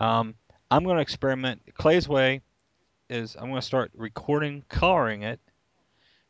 [0.00, 0.34] Um,
[0.68, 1.62] I'm going to experiment.
[1.74, 2.40] Clay's way
[3.08, 5.38] is I'm going to start recording, coloring it,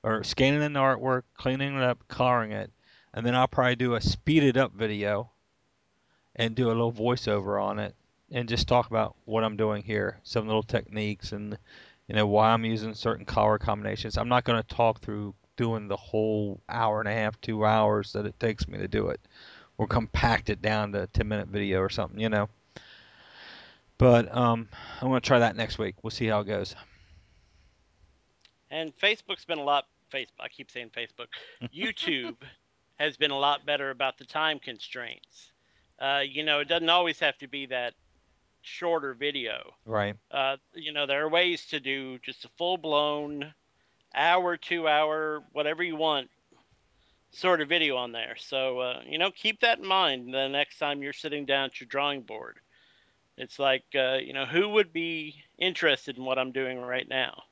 [0.03, 2.71] or scanning in the artwork, cleaning it up, coloring it,
[3.15, 5.31] and then I'll probably do a speeded up video
[6.35, 7.95] and do a little voiceover on it
[8.31, 11.59] and just talk about what I'm doing here, some little techniques and
[12.09, 14.17] you know why I'm using certain color combinations.
[14.17, 18.13] I'm not going to talk through doing the whole hour and a half, 2 hours
[18.13, 19.21] that it takes me to do it
[19.79, 22.49] or compact it down to a 10 minute video or something, you know.
[23.99, 24.69] But um,
[25.01, 25.95] I'm going to try that next week.
[26.03, 26.77] We'll see how it goes.
[28.71, 29.87] And Facebook's been a lot.
[30.13, 30.41] Facebook.
[30.41, 31.27] I keep saying Facebook.
[31.75, 32.37] YouTube
[32.97, 35.51] has been a lot better about the time constraints.
[35.99, 37.95] Uh, you know, it doesn't always have to be that
[38.67, 39.75] shorter video.
[39.85, 40.17] Right.
[40.31, 43.55] Uh, you know, there are ways to do just a full blown
[44.15, 46.31] hour, two hour, whatever you want
[47.31, 48.37] sort of video on there.
[48.39, 51.81] So, uh, you know, keep that in mind the next time you're sitting down at
[51.81, 52.59] your drawing board.
[53.37, 57.43] It's like, uh, you know, who would be interested in what I'm doing right now?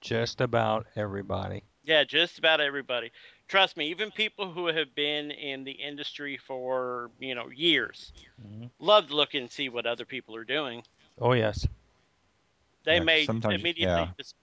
[0.00, 1.62] Just about everybody.
[1.84, 3.12] Yeah, just about everybody.
[3.48, 8.70] Trust me, even people who have been in the industry for, you know, years Mhm.
[8.78, 10.82] love to look and see what other people are doing.
[11.20, 11.66] Oh yes.
[12.84, 14.08] They Yeah, may immediately yeah.
[14.16, 14.34] just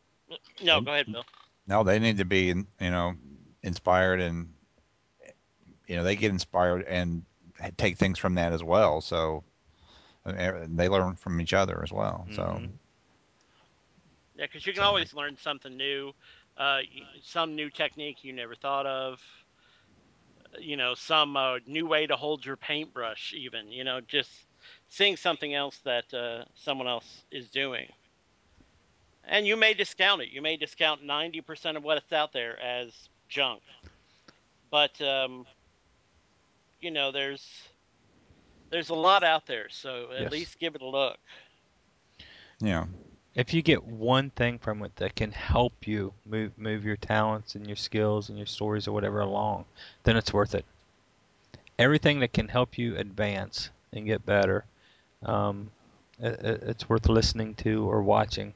[0.61, 1.25] No, And- go ahead, Bill.
[1.67, 3.15] No, they need to be, you know,
[3.63, 4.53] inspired and,
[5.87, 7.25] you know, they get inspired and
[7.77, 9.01] take things from that as well.
[9.01, 9.43] So,
[10.25, 12.27] They learn from each other as well.
[12.31, 12.77] So Mhm.
[14.35, 16.13] Yeah, because you can always learn something new,
[16.59, 16.81] uh,
[17.23, 19.21] some new technique you never thought of.
[20.59, 23.71] You know, some uh, new way to hold your paintbrush, even.
[23.71, 24.31] You know, just
[24.89, 27.87] seeing something else that uh, someone else is doing.
[29.25, 30.29] And you may discount it.
[30.29, 33.63] You may discount 90% of what's out there as junk.
[34.71, 35.47] But, um,
[36.79, 37.69] you know, there's
[38.71, 40.31] there's a lot out there, so at Yes.
[40.31, 41.19] least give it a look.
[42.61, 42.85] yeah,
[43.39, 47.55] If you get one thing from it that can help you move move your talents
[47.55, 49.65] and your skills and your stories or whatever along,
[50.03, 50.65] then it's worth it.
[51.79, 54.65] Everything that can help you advance and get better,
[55.23, 55.71] um,
[56.19, 58.53] it, it- it's worth listening to or watching.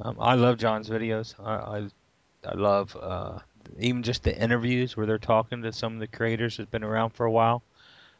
[0.00, 1.34] Um, I love John's videos.
[1.40, 3.40] I I, I love uh,
[3.78, 7.10] even just the interviews where they're talking to some of the creators that's been around
[7.10, 7.62] for a while.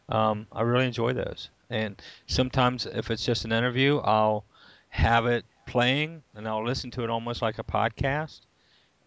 [0.08, 1.50] Um, I really enjoy those.
[1.70, 4.44] And sometimes if it's just an interview, I'll
[4.90, 8.40] have it playing and I'll listen to it almost like a podcast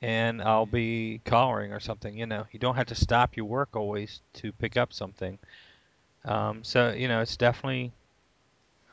[0.01, 2.18] and I'll be coloring or something.
[2.18, 5.38] You know, you don't have to stop your work always to pick up something.
[6.26, 7.91] Um, so you know, it's definitely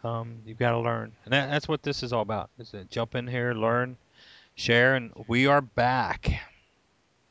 [0.02, 2.50] um, you've got to learn, and that, that's what this is all about.
[2.58, 3.96] Is to jump in here, learn,
[4.54, 6.30] share, and we are back.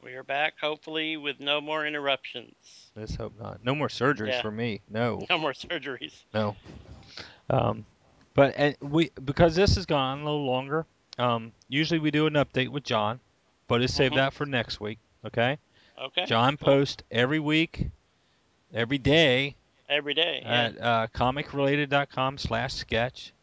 [0.03, 2.53] We are back, hopefully, with no more interruptions.
[2.95, 3.65] Let's hope not.
[3.65, 4.41] No more surgeries Yeah.
[4.41, 4.81] for me.
[4.89, 5.25] No.
[5.29, 6.13] No more surgeries.
[6.33, 6.55] No.
[7.49, 7.85] Um,
[8.39, 10.85] but and we because this has gone on a little longer.
[11.17, 13.19] Um, usually we do an update with John,
[13.67, 14.15] but let's save Mhm.
[14.15, 14.99] that for next week.
[15.25, 15.57] Okay.
[16.01, 16.25] Okay.
[16.25, 16.65] John cool.
[16.65, 17.87] posts every week,
[18.73, 19.55] every day
[19.89, 20.39] Every day.
[20.41, 20.51] Yeah.
[20.51, 23.33] at uh, comicrelated.com slash sketch.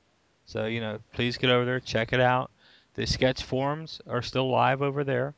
[0.47, 2.51] So you know, please get over there, check it out.
[2.95, 5.35] The sketch forums are still live over there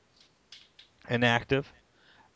[1.08, 1.72] and active.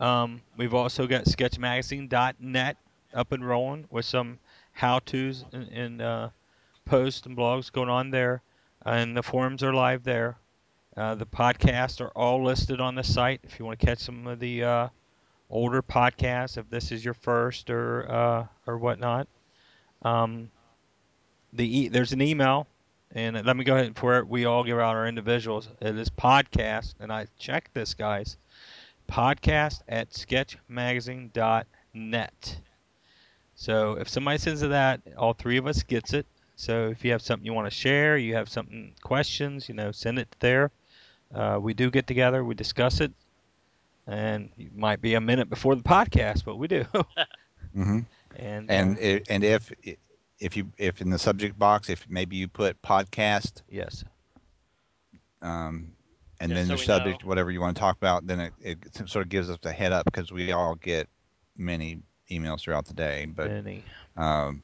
[0.00, 2.76] Um, we've also got sketchmagazine.net
[3.14, 4.40] up and rolling with some
[4.72, 6.28] how-tos and, and uh,
[6.84, 8.42] posts and blogs going on there,
[8.84, 10.36] and the forums are live there.
[10.96, 14.26] Uh, the podcasts are all listed on the site if you want to catch some
[14.26, 14.88] of the uh,
[15.48, 19.26] older podcasts, if this is your first or uh, or whatnot.
[20.02, 20.50] Um,
[21.52, 22.66] the e- there's an email,
[23.12, 25.68] and let me go ahead before we all give out our individuals.
[25.80, 28.36] It is podcast, and I checked this, guys.
[29.10, 32.60] Podcast at sketchmagazine.net.
[33.54, 36.26] So if somebody sends to that, all three of us gets it.
[36.62, 39.92] So if you have something you want to share, you have something questions, you know,
[39.92, 40.70] send it there.
[41.34, 43.12] Uh, we do get together, we discuss it,
[44.06, 46.84] and it might be a minute before the podcast, but we do.
[47.74, 48.00] hmm
[48.36, 49.72] and and uh, i and if
[50.38, 54.04] if you if in the subject box if maybe you put podcast yes,
[55.42, 55.92] um,
[56.40, 57.24] and Just then so the subject know.
[57.24, 59.92] whatever you want to talk about, then it, it sort of gives us a head
[59.92, 61.08] up because we all get
[61.56, 63.84] many emails throughout the day, but any.
[64.16, 64.62] um,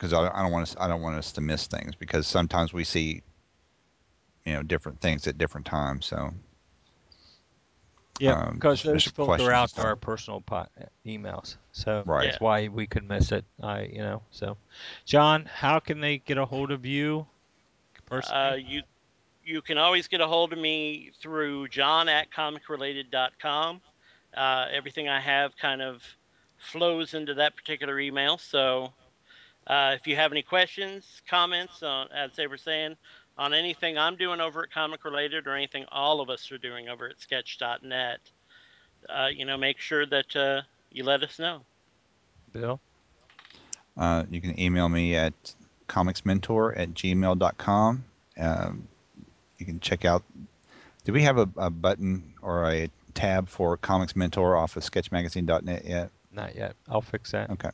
[0.00, 2.72] because I, I don't want to I don't want us to miss things because sometimes
[2.72, 3.22] we see
[4.46, 6.06] you know different things at different times.
[6.06, 6.32] So
[8.18, 10.66] Yeah, um, because those filter out to our personal po-
[11.06, 12.24] emails, so Right.
[12.24, 13.44] that's why we could miss it.
[13.62, 14.56] I, you know, so
[15.04, 17.26] John, how can they get a hold of you
[18.10, 18.58] Uh, personally?
[18.58, 18.82] you
[19.44, 23.80] you can always get a hold of me through john at comicrelated.com.
[24.36, 26.02] Uh, everything I have kind of
[26.58, 28.38] flows into that particular email.
[28.38, 28.92] So
[29.70, 32.96] uh, if you have any questions, comments, on, as they were saying,
[33.38, 36.88] on anything I'm doing over at Comic Related or anything all of us are doing
[36.88, 38.18] over at sketch.net,
[39.08, 41.60] uh, you know, make sure that uh, you let us know.
[42.52, 42.80] Bill,
[43.96, 45.54] Uh, you can email me at
[45.88, 48.04] comicsmentor at gmail.com.
[48.38, 48.88] Um,
[49.58, 50.24] you can check out.
[51.04, 55.84] Do we have a, a button or a tab for Comics Mentor off of sketchmagazine.net
[55.84, 56.10] yet?
[56.32, 56.74] not yet.
[56.88, 57.50] I'll fix that.
[57.50, 57.70] Okay.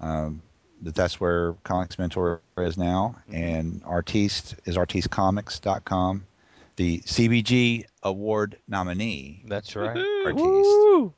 [0.00, 0.40] Um,
[0.80, 3.16] but that's where Comics Mentor is now.
[3.28, 3.34] Mhm.
[3.34, 6.26] And Artiste is artistecomics.com.
[6.76, 9.44] The CBG Award nominee.
[9.46, 10.04] That's right.
[10.24, 11.12] Artiste.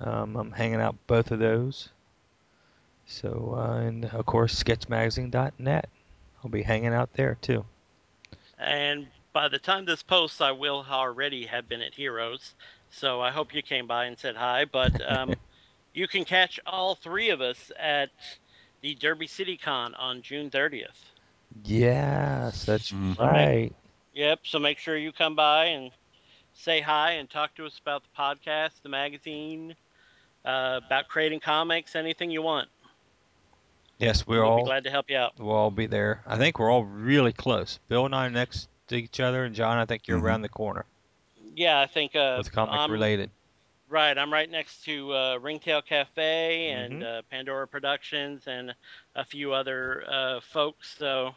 [0.00, 1.90] Um, I'm hanging out both of those.
[3.08, 5.90] So, uh, and of course, sketchmagazine.net.
[6.44, 7.66] I'll be hanging out there too.
[8.58, 12.56] And by the time this posts, I will already have been at Heroes.
[12.90, 14.64] So I hope you came by and said hi.
[14.66, 15.38] But um,
[15.94, 18.10] you can catch all three of us at
[18.82, 21.12] the Derby City Con on June 30th.
[21.64, 23.16] Yes, that's Mhm.
[23.18, 23.74] Right.
[24.12, 24.40] Yep.
[24.46, 25.92] So make sure you come by and
[26.54, 29.76] say hi and talk to us about the podcast, the magazine,
[30.44, 32.68] uh, about creating comics, anything you want.
[33.98, 35.34] Yes, we're we'll all be glad to help you out.
[35.38, 36.22] we'll all be there.
[36.26, 37.78] I think we're all really close.
[37.88, 40.22] Bill and I are next to each other, and John, I think you're Mhm.
[40.22, 40.84] around the corner
[41.56, 43.30] Yeah, I think uh, with comic I'm- related.
[43.90, 47.18] Right, I'm right next to uh, Ringtail Cafe and Mhm.
[47.18, 48.74] uh, Pandora Productions and
[49.16, 50.94] a few other uh, folks.
[50.98, 51.34] So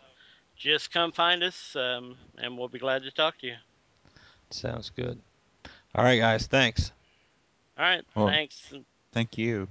[0.58, 3.56] just come find us, um, and we'll be glad to talk to you.
[4.50, 5.20] Sounds good.
[5.96, 6.46] All right, guys.
[6.48, 6.92] Thanks.
[7.78, 8.74] All right, Well- thanks.
[9.14, 9.68] Thank you.